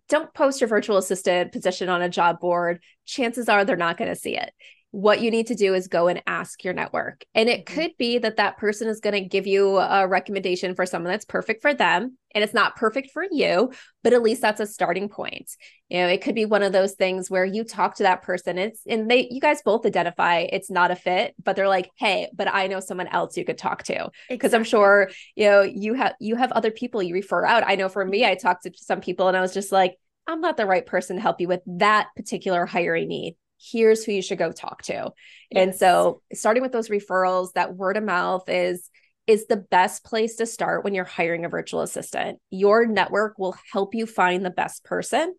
[0.09, 2.81] don't post your virtual assistant position on a job board.
[3.07, 4.53] Chances are they're not going to see it
[4.93, 7.25] what you need to do is go and ask your network.
[7.35, 7.81] And it mm-hmm.
[7.81, 11.25] could be that that person is going to give you a recommendation for someone that's
[11.25, 15.09] perfect for them and it's not perfect for you, but at least that's a starting
[15.09, 15.51] point.
[15.89, 18.59] You know, it could be one of those things where you talk to that person
[18.59, 22.29] it's and they you guys both identify it's not a fit, but they're like, "Hey,
[22.35, 24.57] but I know someone else you could talk to." Because exactly.
[24.57, 27.65] I'm sure, you know, you have you have other people you refer out.
[27.67, 30.41] I know for me, I talked to some people and I was just like, I'm
[30.41, 33.37] not the right person to help you with that particular hiring need
[33.70, 34.92] here's who you should go talk to.
[34.92, 35.12] Yes.
[35.53, 38.88] And so starting with those referrals, that word of mouth is
[39.29, 42.40] is the best place to start when you're hiring a virtual assistant.
[42.51, 45.35] Your network will help you find the best person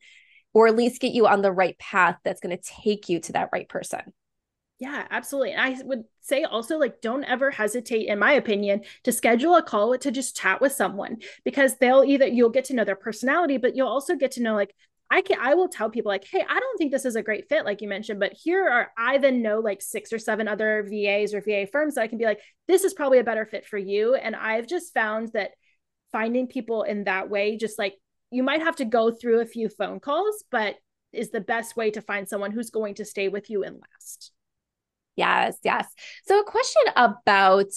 [0.54, 3.34] or at least get you on the right path that's going to take you to
[3.34, 4.14] that right person.
[4.80, 5.52] Yeah, absolutely.
[5.54, 9.64] And I would say also, like, don't ever hesitate, in my opinion, to schedule a
[9.64, 13.58] call to just chat with someone because they'll either you'll get to know their personality,
[13.58, 14.76] but you'll also get to know like
[15.14, 17.48] I can I will tell people like, hey, I don't think this is a great
[17.48, 20.88] fit, like you mentioned, but here are I then know like six or seven other
[20.90, 23.68] VAs or VA firms that I can be like, this is probably a better fit
[23.68, 24.16] for you.
[24.16, 25.52] And I've just found that
[26.12, 27.94] finding people in that way, just like
[28.32, 30.78] you might have to go through a few phone calls, but
[31.12, 34.32] is the best way to find someone who's going to stay with you and last.
[35.16, 35.86] Yes, yes.
[36.26, 37.68] So a question about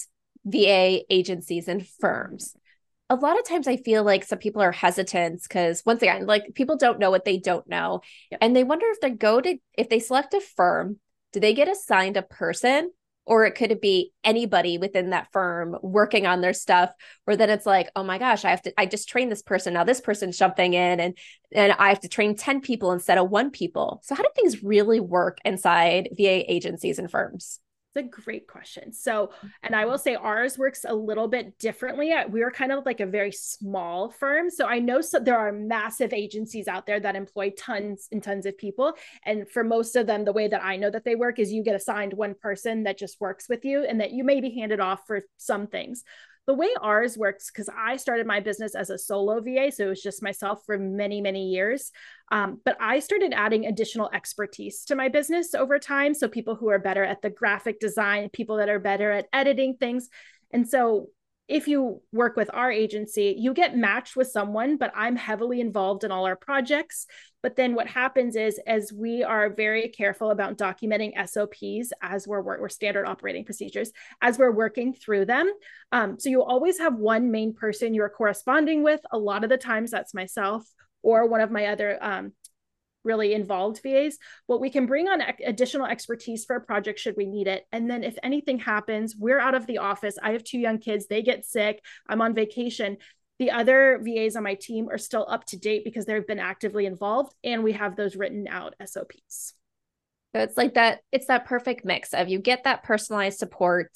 [0.47, 2.57] VA agencies and firms
[3.09, 6.55] a lot of times I feel like some people are hesitant because once again, like
[6.55, 8.01] people don't know what they don't know.
[8.33, 8.39] Yep.
[8.43, 10.99] And they wonder if they go to if they select a firm,
[11.33, 12.91] do they get assigned a person?
[13.29, 16.93] Or it could be anybody within that firm working on their stuff,
[17.27, 19.75] or then it's like, oh my gosh, I have to, I just trained this person.
[19.75, 21.19] Now this person's jumping in and
[21.53, 24.01] and I have to train 10 people instead of one people.
[24.05, 27.61] So how do things really work inside VA agencies and firms?
[27.97, 28.93] A great question.
[28.93, 29.31] So,
[29.63, 30.03] and I will mm-hmm.
[30.03, 32.13] say ours works a little bit differently.
[32.13, 34.51] Uh, we are kind of like a very small firm.
[34.51, 38.47] So I know so there are massive agencies out there that employ tons and tons
[38.47, 38.95] of people.
[39.25, 41.63] And for most of them, the way that I know that they work is you
[41.63, 44.81] get assigned one person that just works with you and that you may be handed
[44.81, 46.05] off for some things
[46.47, 49.89] the way ours works because i started my business as a solo va so it
[49.89, 51.93] was just myself for many many years
[52.33, 56.15] um, but i started adding additional expertise to my business over time.
[56.15, 59.77] So people who are better at the graphic design people that are better at editing
[59.77, 60.09] things.
[60.53, 61.09] And so
[61.49, 66.03] if you work with our agency, you get matched with someone, but I'm heavily involved
[66.03, 67.07] in all our projects.
[67.43, 72.43] But then what happens is, as we are very careful about documenting SOPs as we're,
[72.43, 75.53] we're standard operating procedures, as we're working through them.
[75.93, 79.01] Um, so you always have one main person you're corresponding with.
[79.13, 80.67] A lot of the times that's myself
[81.03, 82.33] or one of my other um,
[83.07, 87.25] really involved VAs, what we can bring on additional expertise for a project should we
[87.25, 87.65] need it.
[87.73, 90.17] And then if anything happens, we're out of the office.
[90.23, 92.99] I have two young kids, they get sick, I'm on vacation.
[93.39, 96.85] The other VAs on my team are still up to date because they've been actively
[96.85, 99.55] involved and we have those written out SOPs.
[100.35, 103.91] So it's like that, it's that perfect mix of you get that personalized support,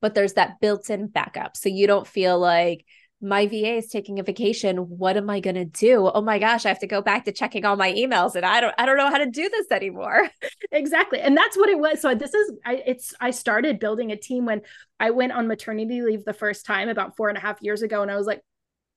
[0.00, 1.56] but there's that built in backup.
[1.56, 2.84] So you don't feel like,
[3.24, 4.76] my VA is taking a vacation.
[4.76, 6.10] What am I going to do?
[6.12, 8.60] Oh my gosh, I have to go back to checking all my emails and I
[8.60, 10.28] don't I don't know how to do this anymore.
[10.70, 11.20] exactly.
[11.20, 12.00] And that's what it was.
[12.02, 14.60] So this is I it's I started building a team when
[15.00, 18.02] I went on maternity leave the first time about four and a half years ago.
[18.02, 18.42] And I was like,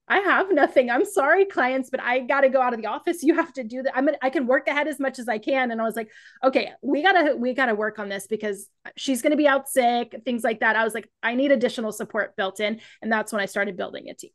[0.10, 0.90] I have nothing.
[0.90, 3.24] I'm sorry, clients, but I got to go out of the office.
[3.24, 3.96] You have to do that.
[3.96, 5.72] I'm gonna, I can work ahead as much as I can.
[5.72, 6.10] And I was like,
[6.44, 10.44] okay, we gotta we gotta work on this because she's gonna be out sick, things
[10.44, 10.78] like that.
[10.78, 14.10] I was like, I need additional support built in, and that's when I started building
[14.10, 14.32] a team.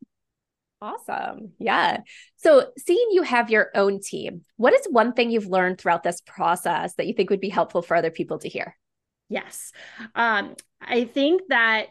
[0.82, 1.52] Awesome.
[1.60, 2.00] Yeah.
[2.36, 6.20] So, seeing you have your own team, what is one thing you've learned throughout this
[6.20, 8.76] process that you think would be helpful for other people to hear?
[9.28, 9.72] Yes.
[10.16, 11.86] Um, I think that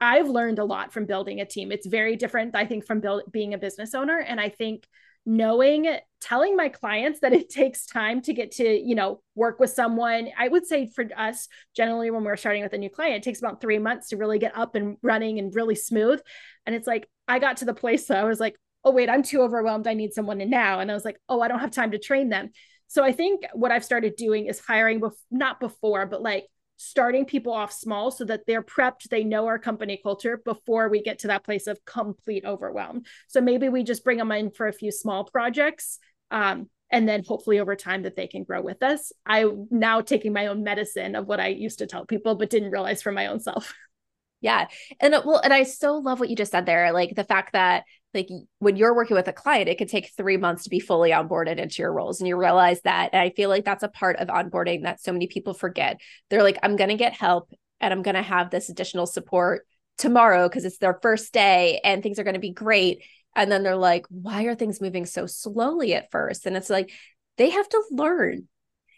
[0.00, 1.72] I've learned a lot from building a team.
[1.72, 4.18] It's very different, I think, from build, being a business owner.
[4.18, 4.86] And I think
[5.24, 5.88] knowing,
[6.20, 10.28] telling my clients that it takes time to get to, you know, work with someone.
[10.38, 13.40] I would say for us, generally, when we're starting with a new client, it takes
[13.40, 16.20] about three months to really get up and running and really smooth.
[16.66, 19.24] And it's like, I got to the place that I was like, oh, wait, I'm
[19.24, 19.88] too overwhelmed.
[19.88, 20.78] I need someone now.
[20.78, 22.50] And I was like, oh, I don't have time to train them.
[22.86, 26.46] So I think what I've started doing is hiring, bef- not before, but like
[26.76, 31.02] starting people off small so that they're prepped, they know our company culture before we
[31.02, 33.02] get to that place of complete overwhelm.
[33.28, 35.98] So maybe we just bring them in for a few small projects.
[36.30, 39.12] Um, and then hopefully over time that they can grow with us.
[39.24, 42.70] I'm now taking my own medicine of what I used to tell people, but didn't
[42.70, 43.74] realize for my own self.
[44.40, 44.66] Yeah.
[45.00, 46.92] And uh, well, and I so love what you just said there.
[46.92, 47.84] Like the fact that
[48.16, 51.10] like when you're working with a client, it could take three months to be fully
[51.10, 52.20] onboarded into your roles.
[52.20, 53.10] And you realize that.
[53.12, 56.00] And I feel like that's a part of onboarding that so many people forget.
[56.30, 59.66] They're like, I'm going to get help and I'm going to have this additional support
[59.98, 63.02] tomorrow because it's their first day and things are going to be great.
[63.34, 66.46] And then they're like, why are things moving so slowly at first?
[66.46, 66.90] And it's like,
[67.36, 68.48] they have to learn.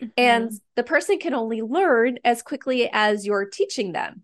[0.00, 0.10] Mm-hmm.
[0.16, 4.22] And the person can only learn as quickly as you're teaching them.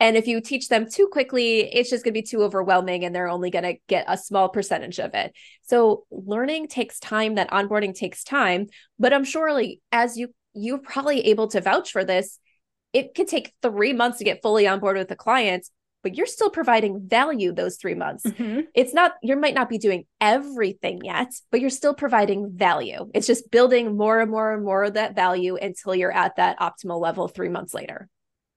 [0.00, 3.14] And if you teach them too quickly, it's just going to be too overwhelming and
[3.14, 5.32] they're only going to get a small percentage of it.
[5.62, 8.66] So learning takes time, that onboarding takes time,
[8.98, 12.38] but I'm sure like as you you're probably able to vouch for this,
[12.92, 15.68] it can take 3 months to get fully on board with the client,
[16.04, 18.24] but you're still providing value those 3 months.
[18.24, 18.60] Mm-hmm.
[18.74, 23.10] It's not you might not be doing everything yet, but you're still providing value.
[23.14, 26.58] It's just building more and more and more of that value until you're at that
[26.60, 28.08] optimal level 3 months later.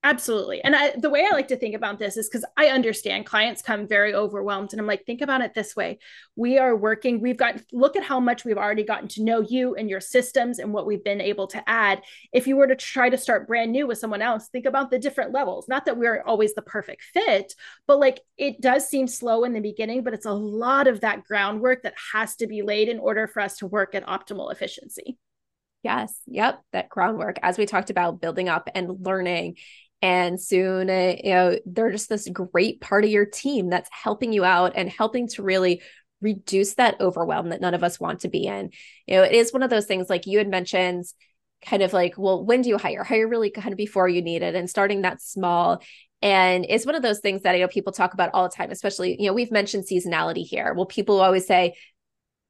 [0.03, 0.61] Absolutely.
[0.63, 3.61] And I, the way I like to think about this is because I understand clients
[3.61, 4.71] come very overwhelmed.
[4.71, 5.97] And I'm like, think about it this way.
[6.35, 9.75] We are working, we've got, look at how much we've already gotten to know you
[9.75, 12.03] and your systems and what we've been able to add.
[12.31, 14.99] If you were to try to start brand new with someone else, think about the
[14.99, 15.67] different levels.
[15.67, 17.53] Not that we're always the perfect fit,
[17.85, 21.25] but like it does seem slow in the beginning, but it's a lot of that
[21.25, 25.17] groundwork that has to be laid in order for us to work at optimal efficiency.
[25.83, 26.19] Yes.
[26.27, 26.61] Yep.
[26.73, 29.57] That groundwork, as we talked about, building up and learning
[30.01, 34.31] and soon uh, you know they're just this great part of your team that's helping
[34.31, 35.81] you out and helping to really
[36.21, 38.71] reduce that overwhelm that none of us want to be in.
[39.07, 41.05] You know it is one of those things like you had mentioned
[41.65, 43.03] kind of like well when do you hire?
[43.03, 45.81] Hire really kind of before you need it and starting that small.
[46.21, 48.71] And it's one of those things that you know people talk about all the time
[48.71, 50.73] especially you know we've mentioned seasonality here.
[50.75, 51.75] Well people always say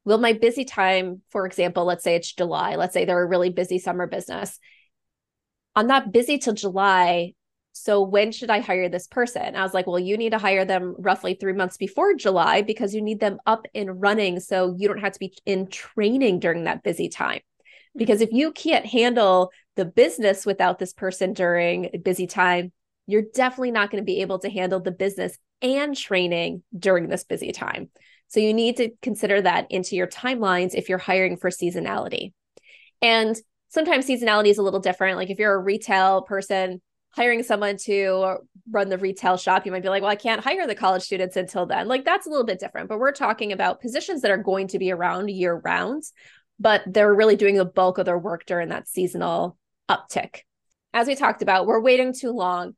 [0.04, 3.50] will my busy time for example let's say it's july let's say they're a really
[3.50, 4.58] busy summer business.
[5.78, 7.34] I'm not busy till July.
[7.78, 9.56] So when should I hire this person?
[9.56, 12.94] I was like, well, you need to hire them roughly three months before July because
[12.94, 14.40] you need them up and running.
[14.40, 17.40] So you don't have to be in training during that busy time.
[17.96, 22.72] Because if you can't handle the business without this person during a busy time,
[23.06, 27.24] you're definitely not going to be able to handle the business and training during this
[27.24, 27.88] busy time.
[28.28, 32.32] So you need to consider that into your timelines if you're hiring for seasonality.
[33.00, 33.36] And
[33.68, 35.16] sometimes seasonality is a little different.
[35.16, 38.36] Like if you're a retail person, hiring someone to
[38.70, 41.36] run the retail shop, you might be like, well, I can't hire the college students
[41.36, 41.88] until then.
[41.88, 42.88] Like that's a little bit different.
[42.88, 46.04] But we're talking about positions that are going to be around year round,
[46.60, 49.56] but they're really doing the bulk of their work during that seasonal
[49.88, 50.40] uptick.
[50.92, 52.74] As we talked about, we're waiting too long.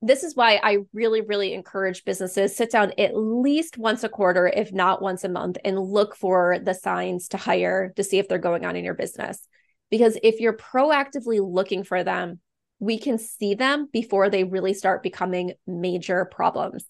[0.00, 4.46] This is why I really, really encourage businesses sit down at least once a quarter,
[4.46, 8.28] if not once a month, and look for the signs to hire to see if
[8.28, 9.46] they're going on in your business.
[9.90, 12.38] Because if you're proactively looking for them,
[12.78, 16.84] we can see them before they really start becoming major problems.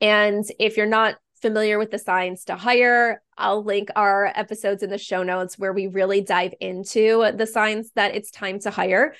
[0.00, 4.90] And if you're not familiar with the signs to hire, I'll link our episodes in
[4.90, 9.14] the show notes where we really dive into the signs that it's time to hire.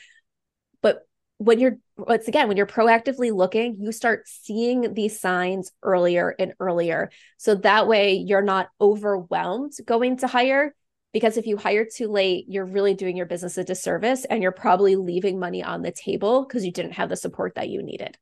[0.83, 1.03] But
[1.39, 6.55] when you're once again when you're proactively looking you start seeing these signs earlier and
[6.61, 10.75] earlier so that way you're not overwhelmed going to hire
[11.15, 14.53] because if you hire too late, you're really doing your business a disservice and you're
[14.53, 18.19] probably leaving money on the table because you didn't have the support that you needed.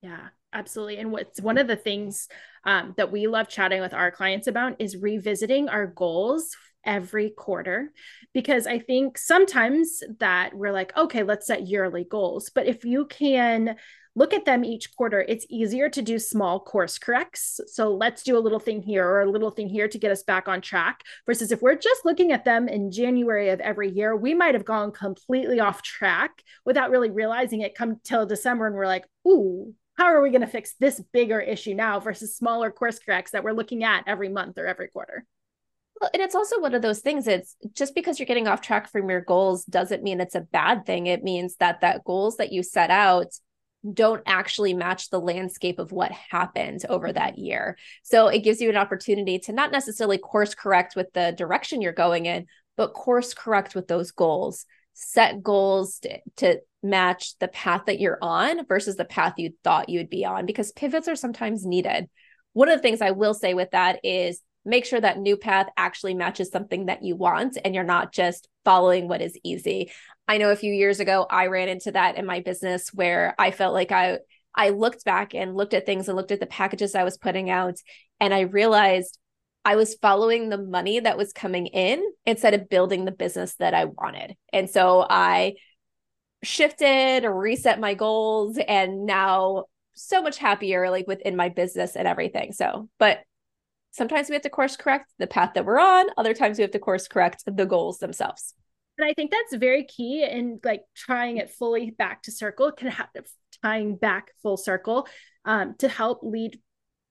[0.00, 0.28] Yeah.
[0.54, 0.98] Absolutely.
[0.98, 2.28] And what's one of the things
[2.64, 6.54] um, that we love chatting with our clients about is revisiting our goals
[6.84, 7.92] every quarter
[8.34, 12.50] because I think sometimes that we're like, okay, let's set yearly goals.
[12.54, 13.76] But if you can
[14.14, 17.60] look at them each quarter, it's easier to do small course corrects.
[17.66, 20.22] So let's do a little thing here or a little thing here to get us
[20.22, 21.02] back on track.
[21.26, 24.64] Versus if we're just looking at them in January of every year, we might have
[24.64, 29.74] gone completely off track without really realizing it come till December and we're like, ooh,
[29.96, 33.44] how are we going to fix this bigger issue now versus smaller course corrects that
[33.44, 35.24] we're looking at every month or every quarter?
[36.00, 38.90] Well, and it's also one of those things it's just because you're getting off track
[38.90, 42.50] from your goals doesn't mean it's a bad thing it means that that goals that
[42.50, 43.26] you set out
[43.90, 48.70] don't actually match the landscape of what happened over that year so it gives you
[48.70, 53.34] an opportunity to not necessarily course correct with the direction you're going in but course
[53.34, 58.96] correct with those goals set goals to, to match the path that you're on versus
[58.96, 62.08] the path you thought you would be on because pivots are sometimes needed.
[62.52, 65.68] One of the things I will say with that is make sure that new path
[65.76, 69.90] actually matches something that you want and you're not just following what is easy.
[70.28, 73.50] I know a few years ago I ran into that in my business where I
[73.50, 74.18] felt like I
[74.54, 77.48] I looked back and looked at things and looked at the packages I was putting
[77.48, 77.76] out
[78.20, 79.18] and I realized
[79.64, 83.74] I was following the money that was coming in instead of building the business that
[83.74, 84.36] I wanted.
[84.52, 85.54] And so I
[86.42, 92.08] shifted or reset my goals and now so much happier like within my business and
[92.08, 92.52] everything.
[92.52, 93.20] So, but
[93.92, 96.72] sometimes we have to course correct the path that we're on, other times we have
[96.72, 98.54] to course correct the goals themselves.
[98.98, 102.88] And I think that's very key in like trying it fully back to circle, can
[102.88, 103.08] have
[103.62, 105.08] tying back full circle
[105.44, 106.58] um, to help lead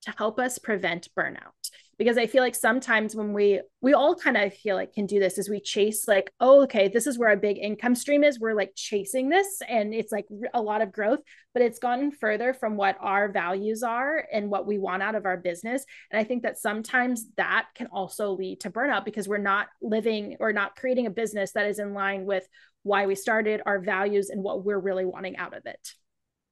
[0.04, 1.70] to help us prevent burnout
[2.02, 5.20] because i feel like sometimes when we we all kind of feel like can do
[5.20, 8.40] this is we chase like oh okay this is where a big income stream is.
[8.40, 11.20] We're like chasing this and it's like a lot of growth
[11.54, 15.26] but it's gone further from what our values are and what we want out of
[15.26, 15.86] our business.
[16.10, 20.38] And i think that sometimes that can also lead to burnout because we're not living
[20.40, 22.48] or not creating a business that is in line with
[22.82, 25.94] why we started our values and what we're really wanting out of it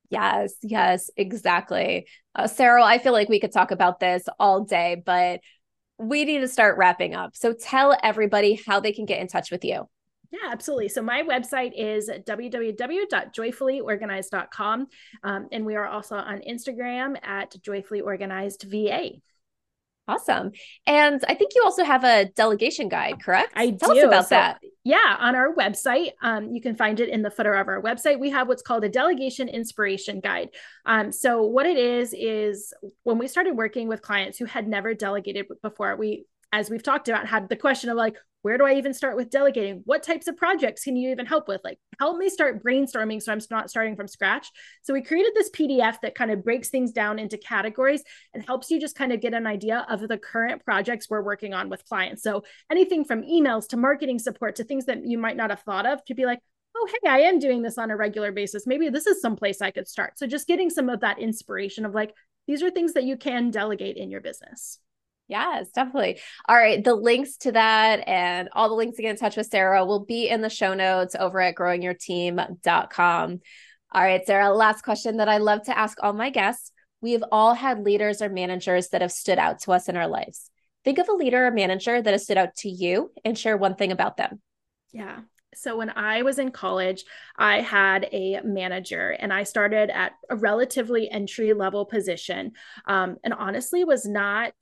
[0.10, 2.08] Yes, yes, exactly.
[2.34, 5.42] Uh, Sarah, I feel like we could talk about this all day, but
[6.00, 7.36] we need to start wrapping up.
[7.36, 9.88] So tell everybody how they can get in touch with you.
[10.32, 10.90] Yeah, absolutely.
[10.90, 14.88] So my website is www.joyfullyorganized.com.
[15.24, 19.22] Um, and we are also on Instagram at joyfullyorganizedva.
[20.10, 20.52] Awesome.
[20.88, 23.54] And I think you also have a delegation guide, correct?
[23.56, 24.00] I Tell do.
[24.00, 24.60] us about so, that.
[24.84, 28.20] Yeah, on our website, um, you can find it in the footer of our website.
[28.20, 30.50] We have what's called a delegation inspiration guide.
[30.86, 34.96] Um, so what it is is when we started working with clients who had never
[34.96, 38.76] delegated before, we as we've talked about, had the question of like, where do I
[38.76, 39.82] even start with delegating?
[39.86, 41.62] What types of projects can you even help with?
[41.64, 44.50] Like, help me start brainstorming so I'm not starting from scratch.
[44.82, 48.72] So, we created this PDF that kind of breaks things down into categories and helps
[48.72, 51.86] you just kind of get an idea of the current projects we're working on with
[51.86, 52.24] clients.
[52.24, 55.86] So, anything from emails to marketing support to things that you might not have thought
[55.86, 56.40] of to be like,
[56.76, 58.68] oh, hey, I am doing this on a regular basis.
[58.68, 60.18] Maybe this is some place I could start.
[60.18, 62.14] So, just getting some of that inspiration of like,
[62.48, 64.80] these are things that you can delegate in your business.
[65.30, 66.20] Yes, definitely.
[66.48, 66.84] All right.
[66.84, 70.04] The links to that and all the links to get in touch with Sarah will
[70.04, 73.40] be in the show notes over at growingyourteam.com.
[73.92, 76.72] All right, Sarah, last question that I love to ask all my guests.
[77.02, 80.50] We've all had leaders or managers that have stood out to us in our lives.
[80.84, 83.76] Think of a leader or manager that has stood out to you and share one
[83.76, 84.42] thing about them.
[84.92, 85.20] Yeah.
[85.56, 87.04] So when I was in college,
[87.38, 92.52] I had a manager and I started at a relatively entry level position.
[92.86, 94.54] Um, and honestly, was not,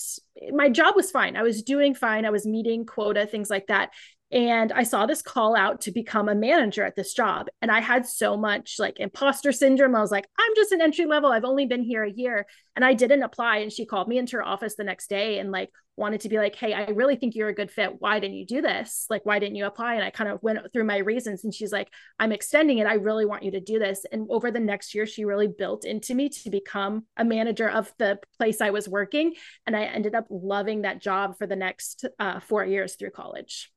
[0.51, 1.35] my job was fine.
[1.35, 2.25] I was doing fine.
[2.25, 3.91] I was meeting quota, things like that
[4.31, 7.79] and i saw this call out to become a manager at this job and i
[7.79, 9.95] had so much like imposter syndrome.
[9.95, 11.31] I was like i'm just an entry level.
[11.31, 12.45] I've only been here a year.
[12.75, 15.51] And i didn't apply and she called me into her office the next day and
[15.51, 17.95] like wanted to be like hey i really think you're a good fit.
[17.99, 19.05] Why didn't you do this?
[19.09, 19.95] Like why didn't you apply?
[19.95, 22.87] And i kind of went through my reasons and she's like i'm extending it.
[22.87, 24.05] I really want you to do this.
[24.11, 27.93] And over the next year she really built into me to become a manager of
[27.97, 32.05] the place i was working and i ended up loving that job for the next
[32.19, 33.71] uh, four years through college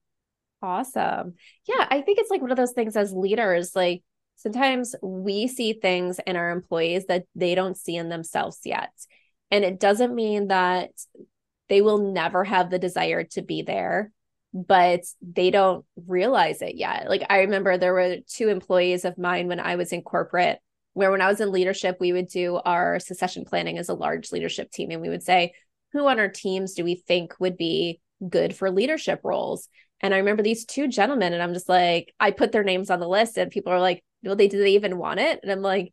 [0.63, 1.35] Awesome.
[1.67, 4.03] Yeah, I think it's like one of those things as leaders, like
[4.37, 8.91] sometimes we see things in our employees that they don't see in themselves yet.
[9.51, 10.91] And it doesn't mean that
[11.69, 14.13] they will never have the desire to be there,
[14.53, 17.09] but they don't realize it yet.
[17.09, 20.59] Like I remember there were two employees of mine when I was in corporate
[20.93, 24.33] where when I was in leadership, we would do our succession planning as a large
[24.33, 25.55] leadership team and we would say,
[25.93, 29.69] who on our teams do we think would be good for leadership roles?
[30.01, 33.01] And I remember these two gentlemen, and I'm just like, I put their names on
[33.01, 35.41] the list, and people are like, well, they do they even want it?
[35.43, 35.93] And I'm like,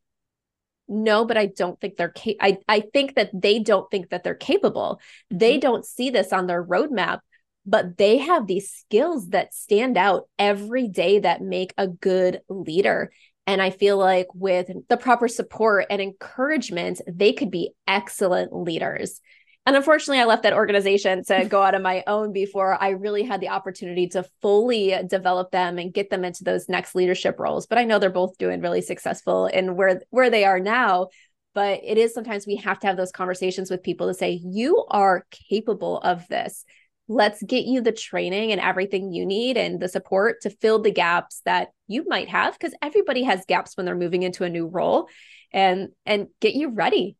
[0.88, 4.24] no, but I don't think they're ca- I I think that they don't think that
[4.24, 5.01] they're capable.
[5.30, 5.60] They mm-hmm.
[5.62, 7.20] don't see this on their roadmap,
[7.66, 13.12] but they have these skills that stand out every day that make a good leader.
[13.45, 19.22] And I feel like with the proper support and encouragement, they could be excellent leaders.
[19.68, 23.24] And unfortunately, I left that organization to go out on my own before I really
[23.24, 27.68] had the opportunity to fully develop them and get them into those next leadership roles.
[27.68, 31.09] But I know they're both doing really successful in where where they are now.
[31.53, 34.86] But it is sometimes we have to have those conversations with people to say, you
[34.89, 36.63] are capable of this.
[37.09, 40.91] Let's get you the training and everything you need and the support to fill the
[40.91, 44.65] gaps that you might have because everybody has gaps when they're moving into a new
[44.65, 45.09] role
[45.51, 47.18] and and get you ready.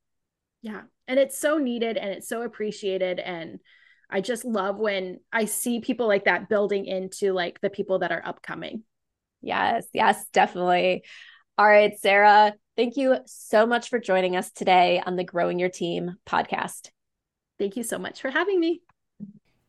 [0.68, 0.82] Yeah.
[1.07, 3.20] And it's so needed and it's so appreciated.
[3.20, 3.59] And
[4.09, 8.11] i just love when i see people like that building into like the people that
[8.11, 8.84] are upcoming.
[9.41, 11.03] Yes yes definitely.
[11.57, 15.70] All right sarah thank you so much for joining us today on the growing your
[15.70, 16.89] team podcast.
[17.57, 18.82] Thank you so much for having me.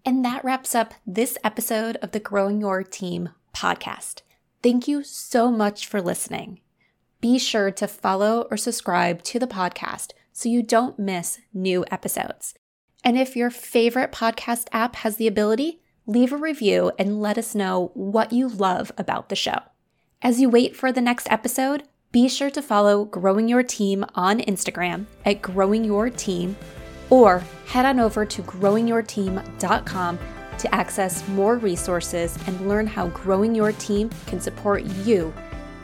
[0.05, 4.22] And that wraps up this episode of the growing your team podcast.
[4.62, 6.61] Thank you so much for listening.
[7.20, 12.55] Be sure to follow or subscribe to the podcast so you don't miss new episodes.
[13.03, 17.57] And if your favorite podcast app has the ability, leave a review and let us
[17.57, 19.59] know what you love about the show.
[20.22, 21.82] As you wait for the next episode,
[22.12, 26.57] be sure to follow Growing Your Team on Instagram at Growing Your Team
[27.11, 30.18] or head on over to growingyourteam.com
[30.59, 35.34] to access more resources and learn how growing your team can support you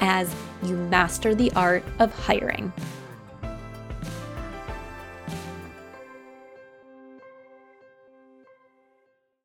[0.00, 0.32] as
[0.62, 2.72] you master the art of hiring.